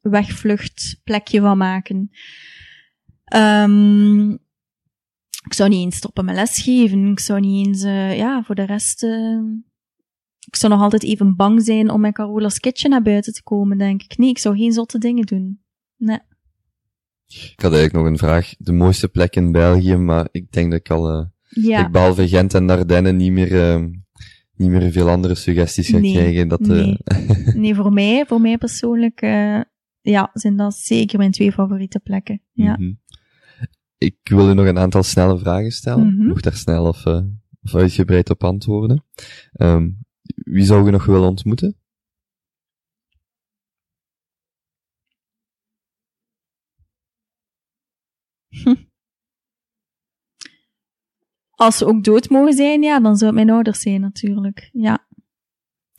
[0.00, 2.10] wegvluchtplekje van maken.
[3.34, 4.46] Um,
[5.48, 7.06] ik zou niet eens stoppen met lesgeven.
[7.06, 9.02] Ik zou niet eens, uh, ja, voor de rest...
[9.02, 9.40] Uh,
[10.46, 13.78] ik zou nog altijd even bang zijn om met Carola's Kitchen naar buiten te komen,
[13.78, 14.18] denk ik.
[14.18, 15.60] Nee, ik zou geen zotte dingen doen.
[15.96, 16.18] Nee.
[17.26, 18.54] Ik had eigenlijk nog een vraag.
[18.58, 21.20] De mooiste plek in België, maar ik denk dat ik al...
[21.20, 21.86] Uh, ja.
[21.86, 23.86] ik behalve Gent en Ardennen niet meer, uh,
[24.54, 26.48] niet meer veel andere suggesties ga nee, krijgen.
[26.48, 26.98] Dat, nee.
[27.54, 29.20] nee, voor mij, voor mij persoonlijk,
[30.00, 32.42] ja, zijn dat zeker mijn twee favoriete plekken.
[32.52, 32.76] Ja.
[32.76, 33.00] Mm -hmm.
[33.98, 36.14] Ik wil u nog een aantal snelle vragen stellen.
[36.14, 36.26] Mhm.
[36.26, 37.20] Mocht daar snel of, uh,
[37.62, 39.04] of uitgebreid op antwoorden.
[39.52, 39.90] Ehm,
[40.34, 41.76] wie zou je nog willen ontmoeten?
[51.50, 54.70] Als ze ook dood mogen zijn, ja, dan zou het mijn ouders zijn natuurlijk.
[54.72, 55.06] Ja.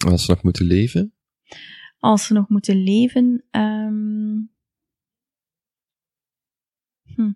[0.06, 1.14] Als ze nog moeten leven?
[1.98, 4.38] Als ze nog moeten leven, ehm
[7.16, 7.32] hm.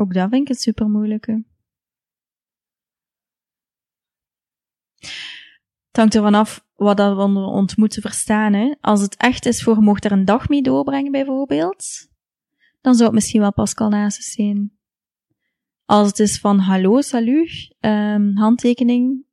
[0.00, 1.44] Ook dat vind ik het super moeilijke.
[5.86, 8.52] Het hangt ervan af wat dat we onder ontmoeten verstaan.
[8.52, 8.74] Hè.
[8.80, 12.10] Als het echt is voor mocht er een dag mee doorbrengen bijvoorbeeld,
[12.80, 14.78] dan zou het misschien wel Pascal Nasus zijn.
[15.84, 19.24] Als het is van hallo, salut, um, handtekening,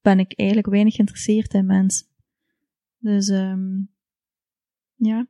[0.00, 2.06] ben ik eigenlijk weinig geïnteresseerd in mensen.
[2.98, 3.90] Dus um,
[4.94, 5.26] ja.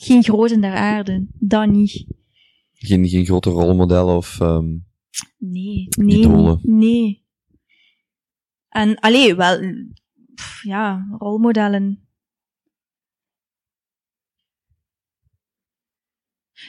[0.00, 2.06] Geen groten der aarde, dan niet.
[2.72, 4.40] Geen, geen grote rolmodel of...
[4.40, 4.86] Um,
[5.38, 6.60] nee, nee, idolen.
[6.62, 7.26] nee.
[8.68, 9.58] En, alleen wel,
[10.34, 12.08] pff, ja, rolmodellen.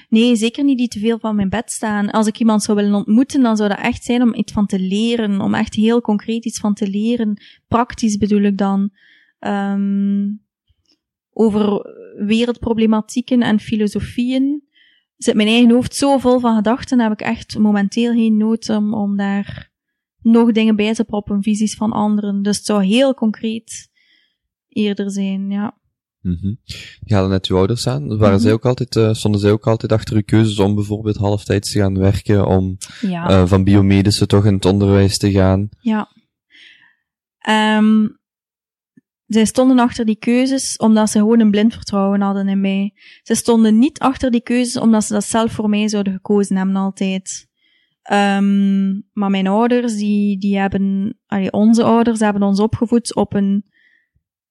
[0.09, 2.09] Nee, zeker niet die te veel van mijn bed staan.
[2.09, 4.80] Als ik iemand zou willen ontmoeten, dan zou dat echt zijn om iets van te
[4.80, 5.41] leren.
[5.41, 7.41] Om echt heel concreet iets van te leren.
[7.67, 8.91] Praktisch bedoel ik dan.
[9.39, 10.47] Um,
[11.39, 11.81] over
[12.25, 14.63] wereldproblematieken en filosofieën.
[15.17, 18.93] Zit mijn eigen hoofd zo vol van gedachten, heb ik echt momenteel geen nood om,
[18.93, 19.71] om daar
[20.21, 22.41] nog dingen bij te proppen, visies van anderen.
[22.41, 23.89] Dus het zou heel concreet
[24.67, 25.77] eerder zijn, ja.
[26.21, 26.59] Mm -hmm.
[27.03, 28.07] Je haalde net uw ouders aan.
[28.07, 28.39] Waren mm -hmm.
[28.39, 31.79] zij ook altijd, uh, stonden zij ook altijd achter uw keuzes om bijvoorbeeld halftijds te
[31.79, 33.29] gaan werken, om ja.
[33.29, 35.69] uh, van biomedische toch in het onderwijs te gaan?
[35.79, 36.09] Ja.
[37.77, 38.18] Um,
[39.30, 42.93] zij stonden achter die keuzes omdat ze gewoon een blind vertrouwen hadden in mij.
[43.23, 46.75] Ze stonden niet achter die keuzes omdat ze dat zelf voor mij zouden gekozen hebben
[46.75, 47.47] altijd.
[48.11, 53.65] Um, maar mijn ouders, die, die hebben, allee, onze ouders hebben ons opgevoed op een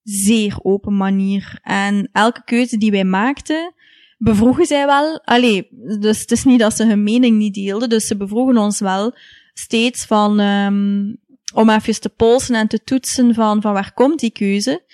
[0.03, 1.59] zeer open manier.
[1.63, 3.75] En elke keuze die wij maakten,
[4.19, 5.69] bevroegen zij wel, allee,
[6.01, 9.15] dus het is niet dat ze hun mening niet deelden, dus ze bevroegen ons wel
[9.53, 11.19] steeds van, um,
[11.55, 14.85] om even te polsen en te toetsen van, van waar komt die keuze.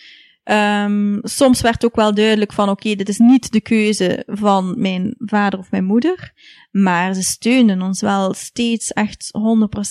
[0.45, 5.15] Um, soms werd ook wel duidelijk van oké, dit is niet de keuze van mijn
[5.19, 6.33] vader of mijn moeder,
[6.71, 9.31] maar ze steunen ons wel steeds echt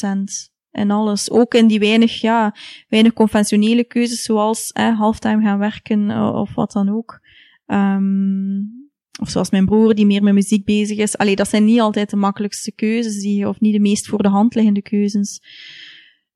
[0.08, 1.32] 100% in alles.
[1.32, 2.56] Ook in die weinig, ja,
[2.90, 7.20] weinig conventionele keuzes zoals eh, halftime gaan werken of wat dan ook.
[7.68, 8.84] Um,
[9.22, 11.18] of zoals mijn broer die meer met muziek bezig is.
[11.18, 14.30] Allee, dat zijn niet altijd de makkelijkste keuzes die, of niet de meest voor de
[14.30, 15.42] hand liggende keuzes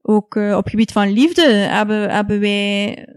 [0.02, 3.08] ook uh, op gebied van liefde hebben, hebben wij,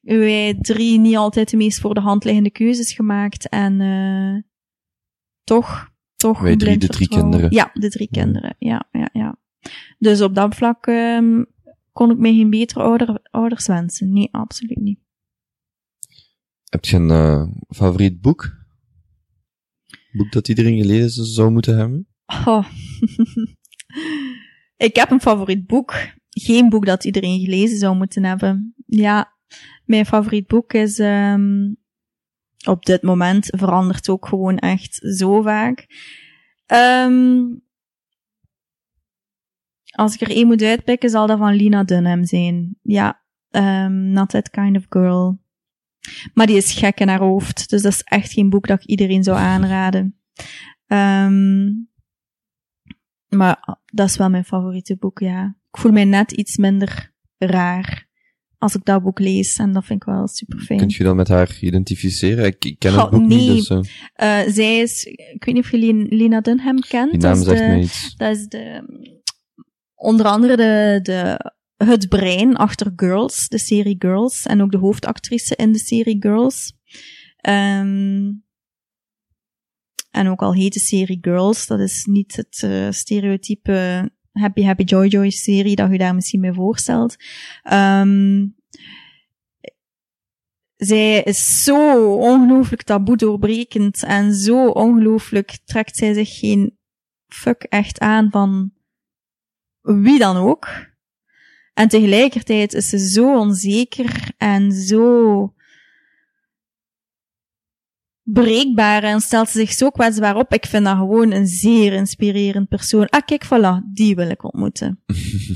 [0.00, 3.48] wij drie niet altijd de meest voor de hand liggende keuzes gemaakt.
[3.48, 4.42] En uh,
[5.44, 6.40] toch, toch.
[6.40, 7.50] Wij drie, de drie kinderen.
[7.50, 8.56] Ja, de drie kinderen.
[8.58, 9.38] Ja, ja, ja.
[9.98, 11.46] Dus op dat vlak um,
[11.92, 14.12] kon ik mij geen betere ouder, ouders wensen.
[14.12, 14.98] Nee, absoluut niet.
[16.64, 18.52] Heb je een uh, favoriet boek?
[20.12, 22.06] Boek dat iedereen gelezen zou moeten hebben?
[22.44, 22.66] Oh.
[24.84, 25.94] Ik heb een favoriet boek.
[26.28, 28.74] Geen boek dat iedereen gelezen zou moeten hebben.
[28.86, 29.32] Ja,
[29.84, 31.76] mijn favoriet boek is um,
[32.66, 35.86] op dit moment verandert ook gewoon echt zo vaak.
[36.66, 37.62] Um,
[39.90, 42.78] als ik er één moet uitpikken, zal dat van Lina Dunham zijn.
[42.82, 45.42] Ja, um, Not That Kind of Girl.
[46.34, 48.86] Maar die is gek in haar hoofd, dus dat is echt geen boek dat ik
[48.86, 50.18] iedereen zou aanraden.
[53.36, 55.56] Maar dat is wel mijn favoriete boek, ja.
[55.72, 58.08] Ik voel mij net iets minder raar
[58.58, 59.56] als ik dat boek lees.
[59.56, 60.78] En dat vind ik wel super fijn.
[60.78, 62.44] Kun je dan met haar identificeren?
[62.44, 63.50] Ik, ik ken het boek nee.
[63.50, 63.70] niet, dus...
[64.16, 64.44] Uh...
[64.46, 65.04] Uh, zij is...
[65.04, 67.10] Ik weet niet of je Lena Dunham kent.
[67.10, 68.14] Die naam dat zegt de, me iets.
[68.16, 68.84] Dat is de...
[69.94, 71.52] Onder andere de, de,
[71.84, 74.46] het brein achter Girls, de serie Girls.
[74.46, 76.72] En ook de hoofdactrice in de serie Girls.
[77.48, 78.44] Um,
[80.14, 84.82] en ook al heet de serie Girls, dat is niet het uh, stereotype Happy Happy
[84.82, 87.16] Joy Joy serie dat je daar misschien mee voorstelt.
[87.72, 88.56] Um,
[90.76, 96.78] zij is zo ongelooflijk taboe doorbrekend en zo ongelooflijk trekt zij zich geen
[97.26, 98.72] fuck echt aan van
[99.80, 100.68] wie dan ook.
[101.74, 105.54] En tegelijkertijd is ze zo onzeker en zo
[108.24, 110.52] bereikbaar en stelt ze zich zo kwetsbaar op.
[110.52, 113.08] Ik vind dat gewoon een zeer inspirerend persoon.
[113.08, 115.02] Ah, kijk, voilà, die wil ik ontmoeten.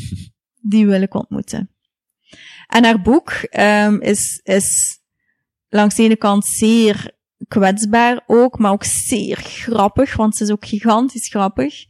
[0.71, 1.71] die wil ik ontmoeten.
[2.67, 4.99] En haar boek um, is, is
[5.69, 7.17] langs de ene kant zeer
[7.49, 11.85] kwetsbaar ook, maar ook zeer grappig, want ze is ook gigantisch grappig.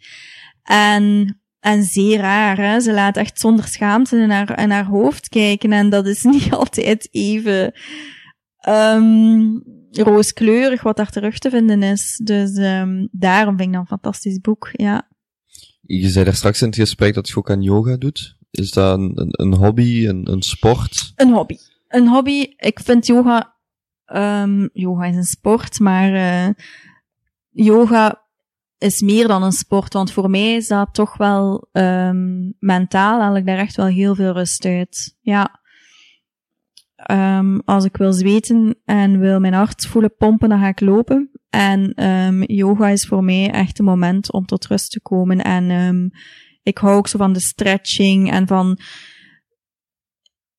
[0.62, 2.80] En, en zeer raar, hè.
[2.80, 6.52] Ze laat echt zonder schaamte in haar, in haar hoofd kijken en dat is niet
[6.52, 7.72] altijd even,
[8.68, 12.20] um, rooskleurig wat daar terug te vinden is.
[12.24, 15.08] Dus um, daarom vind ik dat een fantastisch boek, ja.
[15.80, 18.36] Je zei daar straks in het gesprek dat je ook aan yoga doet.
[18.50, 21.12] Is dat een, een, een hobby, een, een sport?
[21.16, 21.56] Een hobby.
[21.88, 22.46] Een hobby.
[22.56, 23.56] Ik vind yoga,
[24.06, 26.54] um, yoga is een sport, maar uh,
[27.50, 28.26] yoga
[28.78, 33.36] is meer dan een sport, want voor mij is dat toch wel um, mentaal haal
[33.36, 35.16] ik daar echt wel heel veel rust uit.
[35.20, 35.60] Ja.
[37.06, 41.30] Um, als ik wil zweten en wil mijn hart voelen pompen, dan ga ik lopen.
[41.50, 45.42] En um, yoga is voor mij echt een moment om tot rust te komen.
[45.42, 46.10] En um,
[46.62, 48.78] ik hou ook zo van de stretching en van...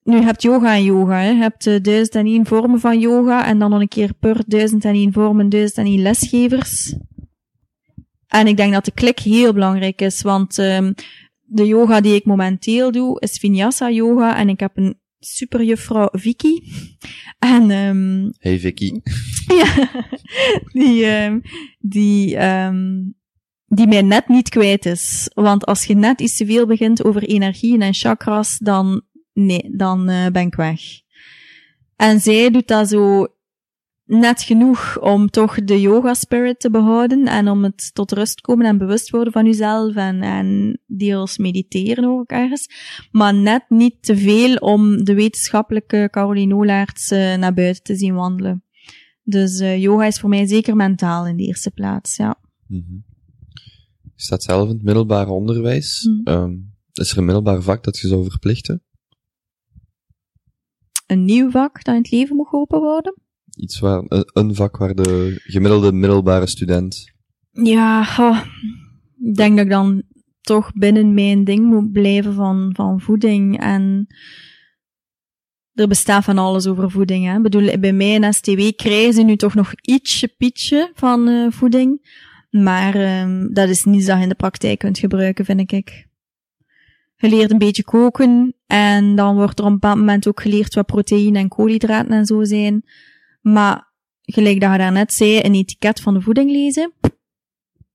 [0.03, 1.19] Nu, je hebt yoga en yoga.
[1.19, 1.29] Hè.
[1.29, 3.45] Je hebt uh, duizend en één vormen van yoga.
[3.45, 6.95] En dan nog een keer per duizend en één vormen, duizend en één lesgevers.
[8.27, 10.21] En ik denk dat de klik heel belangrijk is.
[10.21, 14.37] Want de yoga die ik momenteel doe, is vinyasa yoga.
[14.37, 16.61] En ik heb een superjuffrouw Vicky.
[17.39, 19.01] En, um, Hey Vicky.
[19.61, 19.89] ja,
[20.73, 21.41] die, um,
[21.79, 23.15] die, um,
[23.65, 25.31] die mij net niet kwijt is.
[25.33, 29.01] Want als je net iets te veel begint over energieën en chakras, dan,
[29.33, 30.81] nee, dan uh, ben ik weg.
[31.95, 33.27] En zij doet dat zo
[34.09, 38.65] net genoeg om toch de yoga spirit te behouden en om het tot rust komen
[38.65, 42.69] en bewust worden van jezelf en, en deels mediteren ook ergens.
[43.11, 48.13] Maar net niet te veel om de wetenschappelijke Caroline Olaerts uh, naar buiten te zien
[48.13, 48.63] wandelen.
[49.23, 52.39] Dus uh, yoga is voor mij zeker mentaal in de eerste plaats, ja.
[52.67, 53.03] Mm -hmm.
[54.15, 56.03] Je staat zelf in het middelbaar onderwijs.
[56.03, 56.15] Mhm.
[56.15, 56.51] Mm -hmm.
[56.51, 58.83] um, is er een middelbaar vak dat je zou verplichten?
[61.05, 63.13] Een nieuw vak dat in het leven moet geholpen worden?
[63.59, 64.03] Iets waar,
[64.33, 67.11] een vak waar de gemiddelde middelbare student.
[67.51, 68.01] Ja,
[69.21, 70.03] ik denk dat ik dan
[70.41, 74.07] toch binnen mijn ding moet blijven van, van voeding en
[75.73, 77.25] er bestaat van alles over voeding.
[77.25, 77.35] Hè.
[77.35, 81.51] Ik bedoel, bij mij in STW krijgen ze nu toch nog ietsje pietje van uh,
[81.51, 82.17] voeding,
[82.49, 86.07] maar um, dat is niets dat je in de praktijk kunt gebruiken, vind ik.
[87.15, 90.75] Je leert een beetje koken en dan wordt er op een bepaald moment ook geleerd
[90.75, 92.83] wat proteïne en koolhydraten en zo zijn.
[93.41, 96.93] Maar gelijk dat je daarnet zei, een etiket van de voeding lezen.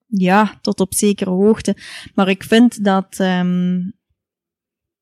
[0.07, 1.77] Ja, tot op zekere hoogte.
[2.15, 3.95] Maar ik vind dat, um,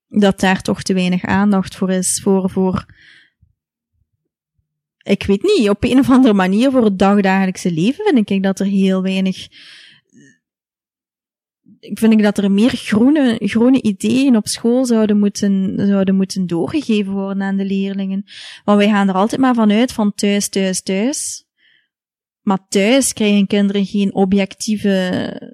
[0.09, 2.20] dat daar toch te weinig aandacht voor is.
[2.22, 2.86] Voor, voor,
[5.03, 8.61] ik weet niet, op een of andere manier voor het dagdagelijkse leven vind ik dat
[8.61, 9.49] er heel weinig
[11.83, 16.47] ik vind ik dat er meer groene, groene ideeën op school zouden moeten, zouden moeten
[16.47, 18.24] doorgegeven worden aan de leerlingen.
[18.64, 21.45] Want wij gaan er altijd maar vanuit van thuis, thuis, thuis.
[22.41, 25.53] Maar thuis krijgen kinderen geen objectieve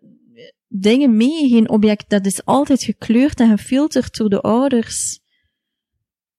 [0.67, 1.49] dingen mee.
[1.49, 5.21] Geen object, dat is altijd gekleurd en gefilterd door de ouders.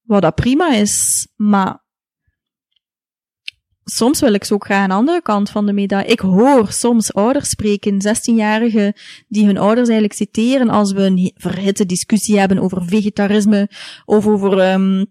[0.02, 1.84] Wat dat prima is, maar
[3.90, 6.12] soms wil ik zo ook graag een andere kant van de medaille.
[6.12, 8.94] Ik hoor soms ouders spreken, 16-jarigen,
[9.28, 13.70] die hun ouders eigenlijk citeren als we een verhitte discussie hebben over vegetarisme
[14.06, 15.06] of over um,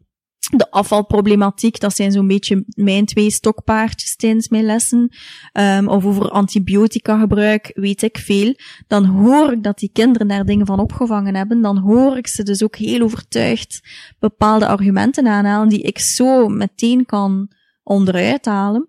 [0.56, 1.80] de afvalproblematiek.
[1.80, 5.12] Dat zijn zo'n beetje mijn twee stokpaardjes tijdens mijn lessen.
[5.52, 8.54] Um, of over antibiotica gebruik, weet ik veel.
[8.86, 11.62] Dan hoor ik dat die kinderen daar dingen van opgevangen hebben.
[11.62, 13.80] Dan hoor ik ze dus ook heel overtuigd
[14.18, 17.48] bepaalde argumenten aanhalen die ik zo meteen kan
[17.88, 18.88] onderuit halen.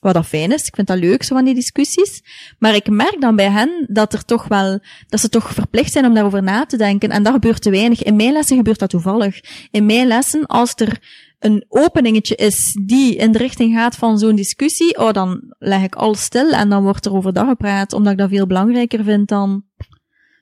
[0.00, 0.66] Wat dat fijn is.
[0.66, 2.22] Ik vind dat leuk, zo van die discussies.
[2.58, 6.06] Maar ik merk dan bij hen dat er toch wel, dat ze toch verplicht zijn
[6.06, 7.10] om daarover na te denken.
[7.10, 8.02] En dat gebeurt te weinig.
[8.02, 9.40] In mijn lessen gebeurt dat toevallig.
[9.70, 11.00] In mijn lessen, als er
[11.38, 15.94] een openingetje is die in de richting gaat van zo'n discussie, oh, dan leg ik
[15.94, 19.64] alles stil en dan wordt er overdag gepraat, omdat ik dat veel belangrijker vind dan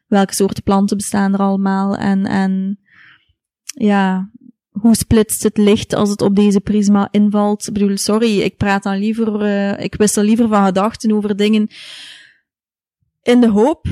[0.07, 2.81] welke soorten planten bestaan er allemaal en, en
[3.63, 4.31] ja,
[4.81, 7.67] hoe splitst het licht als het op deze prisma invalt?
[7.67, 11.69] Ik bedoel, sorry, ik praat dan liever, uh, ik wissel liever van gedachten over dingen
[13.23, 13.87] in de hoop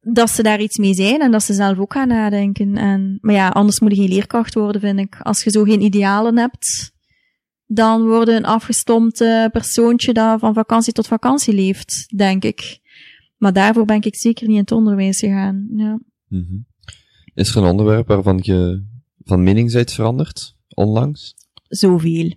[0.00, 2.76] dat ze daar iets mee zijn en dat ze zelf ook gaan nadenken.
[2.76, 5.20] En, maar ja, anders moet je geen leerkracht worden, vind ik.
[5.20, 6.92] Als je zo geen idealen hebt,
[7.66, 12.80] dan word je een afgestompt uh, persoontje dat van vakantie tot vakantie leeft, denk ik.
[13.36, 15.68] Maar daarvoor ben ik zeker niet in het onderwijs gegaan.
[15.74, 15.98] Ja.
[16.28, 16.66] -hmm.
[17.34, 18.84] Is er een onderwerp waarvan je
[19.26, 20.56] van mening zijt veranderd?
[20.74, 21.34] Onlangs?
[21.68, 22.32] Zoveel.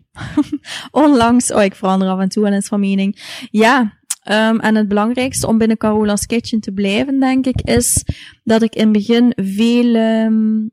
[0.91, 3.39] Onlangs, oh, ik verander af en toe wel eens van mening.
[3.51, 8.03] Ja, um, en het belangrijkste om binnen Carola's Kitchen te blijven, denk ik, is
[8.43, 10.71] dat ik in het begin veel um,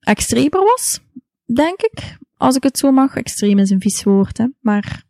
[0.00, 1.00] extremer was
[1.54, 2.16] denk ik.
[2.36, 3.16] Als ik het zo mag.
[3.16, 4.46] Extreem is een vies woord, hè.
[4.60, 5.04] Maar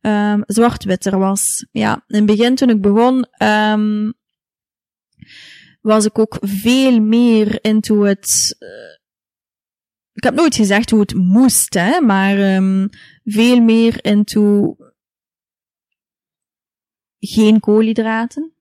[0.00, 1.66] um, zwart-wit er was.
[1.72, 3.26] Ja, in het begin toen ik begon,
[5.80, 8.56] was ik ook veel meer into het...
[8.58, 8.96] Uh,
[10.12, 12.88] ik heb nooit gezegd hoe het moest, hè, maar um,
[13.24, 14.76] veel meer into
[17.18, 18.52] geen koolhydraten.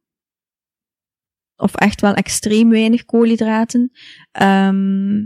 [1.55, 3.91] Of echt wel extreem weinig koolhydraten.
[4.41, 5.21] Um,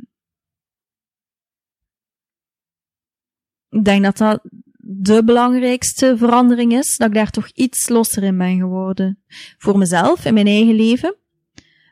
[3.70, 4.42] ik denk dat dat
[4.78, 9.24] de belangrijkste verandering is, dat ik daar toch iets losser in ben geworden.
[9.58, 11.21] Voor mezelf, in mijn eigen leven.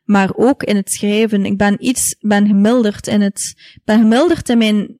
[0.09, 1.45] Maar ook in het schrijven.
[1.45, 4.99] Ik ben iets, ben gemilderd in het, ben gemilderd in mijn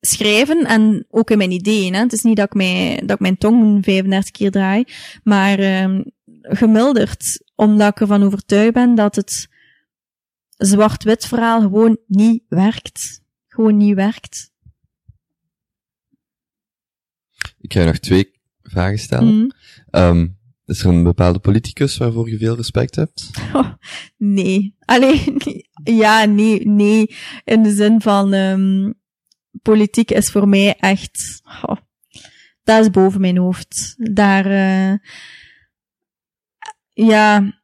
[0.00, 1.94] schrijven en ook in mijn ideeën.
[1.94, 2.00] Hè.
[2.00, 4.84] Het is niet dat ik, mij, dat ik mijn tong 35 keer draai,
[5.22, 6.04] maar um,
[6.42, 9.48] gemilderd, omdat ik ervan overtuigd ben dat het
[10.56, 13.22] zwart-wit verhaal gewoon niet werkt.
[13.46, 14.50] Gewoon niet werkt.
[17.58, 18.30] Ik ga je nog twee
[18.62, 19.34] vragen stellen.
[19.34, 19.50] Mm.
[19.90, 20.35] Um,
[20.66, 23.30] is er een bepaalde politicus waarvoor je veel respect hebt?
[23.52, 23.72] Oh,
[24.16, 24.76] nee.
[24.80, 25.40] Alleen,
[26.02, 27.14] ja, nee, nee.
[27.44, 28.94] In de zin van, um,
[29.62, 31.76] politiek is voor mij echt, oh,
[32.62, 33.94] dat is boven mijn hoofd.
[34.12, 34.98] Daar, uh,
[36.92, 37.54] ja.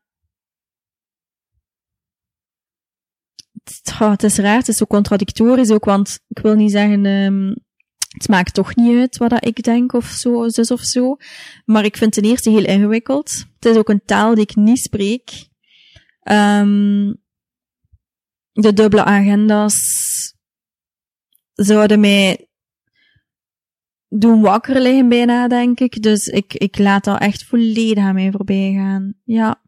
[4.00, 7.54] Oh, het is raar, het is zo contradictorisch ook, want ik wil niet zeggen, um,
[8.12, 11.16] het maakt toch niet uit wat dat ik denk of zo, zus of zo.
[11.64, 13.44] Maar ik vind ten eerste heel ingewikkeld.
[13.54, 15.30] Het is ook een taal die ik niet spreek.
[16.30, 17.20] Um,
[18.52, 20.34] de dubbele agenda's
[21.52, 22.48] zouden mij
[24.08, 26.02] doen wakker liggen bijna, denk ik.
[26.02, 29.14] Dus ik, ik laat dat echt volledig aan mij voorbij gaan.
[29.24, 29.62] Ja.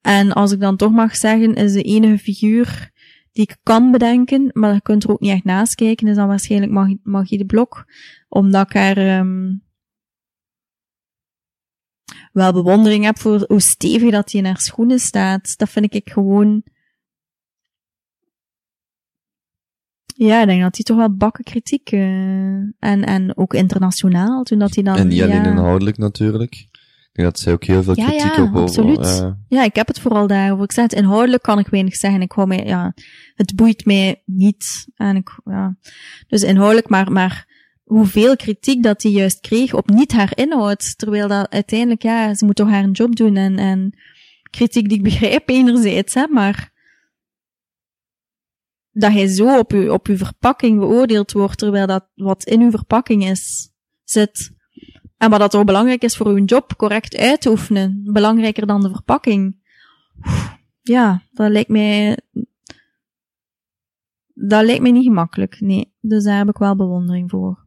[0.00, 2.92] En als ik dan toch mag zeggen, is de enige figuur
[3.34, 6.28] die ik kan bedenken, maar je kunt er ook niet echt naast kijken, is dan
[6.28, 7.84] waarschijnlijk Magie, Magie de Blok.
[8.28, 9.62] Omdat ik er um,
[12.32, 15.58] wel bewondering heb voor hoe stevig dat hij in haar schoenen staat.
[15.58, 16.62] Dat vind ik gewoon...
[20.16, 22.00] Ja, ik denk dat hij toch wel bakken kritiek, uh,
[22.78, 24.96] en, en ook internationaal, toen dat hij dan...
[24.96, 26.68] En niet ja, alleen inhoudelijk natuurlijk
[27.14, 29.06] denk dat zij ook heel veel ja, kritiek ja, op absoluut.
[29.06, 30.64] Uh, ja, ik heb het vooral daarover.
[30.64, 32.20] Ik zeg het inhoudelijk kan ik weinig zeggen.
[32.20, 32.94] Ik hou mij, ja,
[33.34, 34.88] het boeit mij niet.
[34.94, 35.76] En ik, ja.
[36.26, 37.48] Dus inhoudelijk, maar, maar
[37.84, 40.98] hoeveel kritiek dat hij juist kreeg op niet haar inhoud.
[40.98, 43.98] Terwijl dat uiteindelijk, ja, ze moet toch haar job doen en, en
[44.50, 46.72] kritiek die ik begrijp enerzijds, hè, maar
[48.90, 52.70] dat hij zo op uw, op uw verpakking beoordeeld wordt, terwijl dat wat in uw
[52.70, 53.70] verpakking is,
[54.04, 54.53] zit,
[55.16, 58.80] en wat dat toch belangrijk is voor uw job correct uit te oefenen, belangrijker dan
[58.82, 59.62] de verpakking.
[60.82, 62.18] Ja, dat lijkt mij,
[64.34, 65.94] dat lijkt mij niet gemakkelijk, nee.
[66.00, 67.66] Dus daar heb ik wel bewondering voor.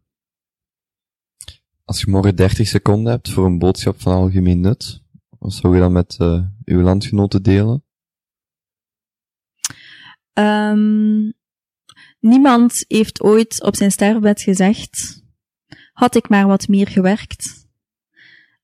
[1.86, 5.04] Als je morgen 30 seconden hebt voor een boodschap van algemeen nut,
[5.40, 7.84] wat zou je dan met uh, uw landgenoten delen?
[10.34, 11.34] Um,
[12.20, 15.24] niemand heeft ooit op zijn sterfbed gezegd,
[15.98, 17.68] had ik maar wat meer gewerkt.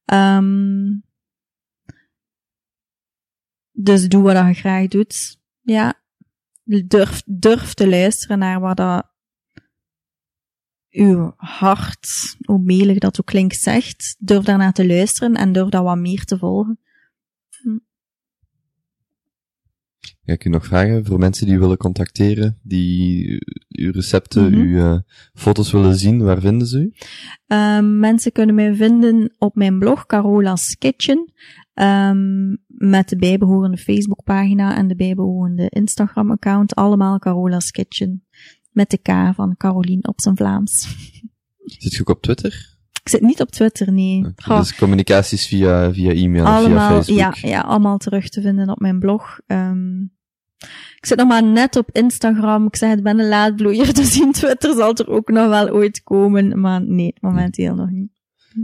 [0.05, 1.03] Um,
[3.71, 5.39] dus doe wat je graag doet.
[5.61, 6.01] Ja.
[6.63, 9.11] Durf, durf te luisteren naar wat dat
[10.89, 14.15] uw hart, hoe melig dat ook klinkt, zegt.
[14.19, 16.79] Durf daarnaar te luisteren en durf dat wat meer te volgen.
[20.25, 23.27] Ik u nog vragen voor mensen die willen contacteren, die
[23.69, 24.59] uw recepten, Mhm.
[24.61, 24.97] uw uh,
[25.33, 26.93] foto's willen zien, waar vinden ze u?
[27.55, 31.33] Um, mensen kunnen mij vinden op mijn blog Carola's Kitchen.
[31.73, 36.75] Um, met de bijbehorende Facebookpagina en de bijbehorende Instagram-account.
[36.75, 38.25] Allemaal Carola's Kitchen.
[38.71, 40.95] Met de K van Carolien op zijn Vlaams.
[41.79, 42.71] Zit je ook op Twitter?
[43.03, 44.25] Ik zit niet op Twitter, nee.
[44.35, 47.17] Goh, Dus communicaties via, via e-mail of via Facebook?
[47.17, 49.39] ja, ja, allemaal terug te vinden op mijn blog.
[49.47, 50.12] Um,
[50.95, 52.65] ik zit nog maar net op Instagram.
[52.65, 56.03] Ik zeg, het ben een laadbloeier, dus in Twitter zal er ook nog wel ooit
[56.03, 56.59] komen.
[56.59, 58.11] Maar nee, momenteel nog niet.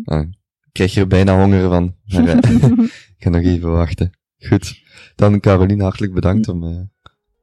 [0.04, 1.96] Ah, ik krijg er bijna honger van.
[2.06, 2.38] Maar, eh,
[3.18, 4.12] ik ga nog even wachten.
[4.40, 4.82] Goed.
[5.16, 6.80] Dan Caroline, hartelijk bedankt om uh,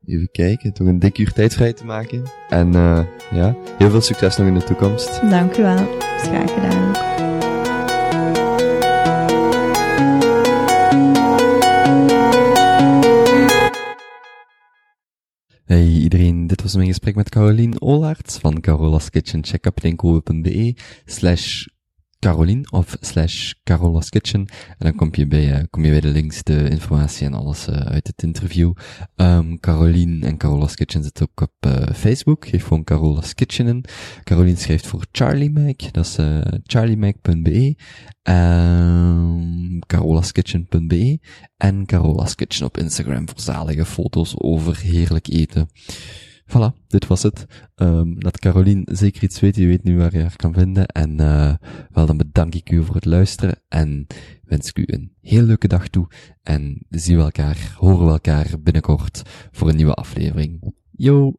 [0.05, 2.23] even kijken, toch een dik uur tijd vrij te maken.
[2.49, 3.01] En uh,
[3.31, 5.21] ja, heel veel succes nog in de toekomst.
[5.31, 5.89] Dank u wel.
[6.19, 7.36] Graag gedaan ook.
[15.67, 19.45] Hey iedereen, dit was mijn gesprek met Carolien Olaerts van Carola's Kitchen.
[19.45, 19.79] Check up
[21.05, 21.67] slash
[22.27, 24.41] Caroline of slash Carola's Kitchen.
[24.69, 27.69] En dan kom je bij, uh, kom je bij de links, de informatie en alles
[27.69, 28.73] uh, uit het interview.
[29.17, 32.47] Um, Caroline en Carola's Kitchen zitten ook op uh, Facebook.
[32.47, 33.85] Geef gewoon Carola's Kitchen in.
[34.25, 35.93] Caroline schrijft voor Charlie Mac.
[35.93, 37.77] Dat is uh, charliemac.be.
[38.23, 41.21] Um, carolaskitchen.be.
[41.57, 45.69] En Carola's Kitchen op Instagram voor zalige foto's over heerlijk eten.
[46.47, 47.47] Voilà, dit was het.
[47.77, 49.63] Um, laat Caroline zeker iets weten.
[49.63, 50.87] Je weet nu waar je haar kan vinden.
[50.87, 51.55] En uh,
[51.91, 53.61] wel, dan bedank ik u voor het luisteren.
[53.69, 54.07] En
[54.45, 56.09] wens ik u een heel leuke dag toe.
[56.43, 60.75] En zien we elkaar, horen we elkaar binnenkort voor een nieuwe aflevering.
[60.91, 61.35] Yo!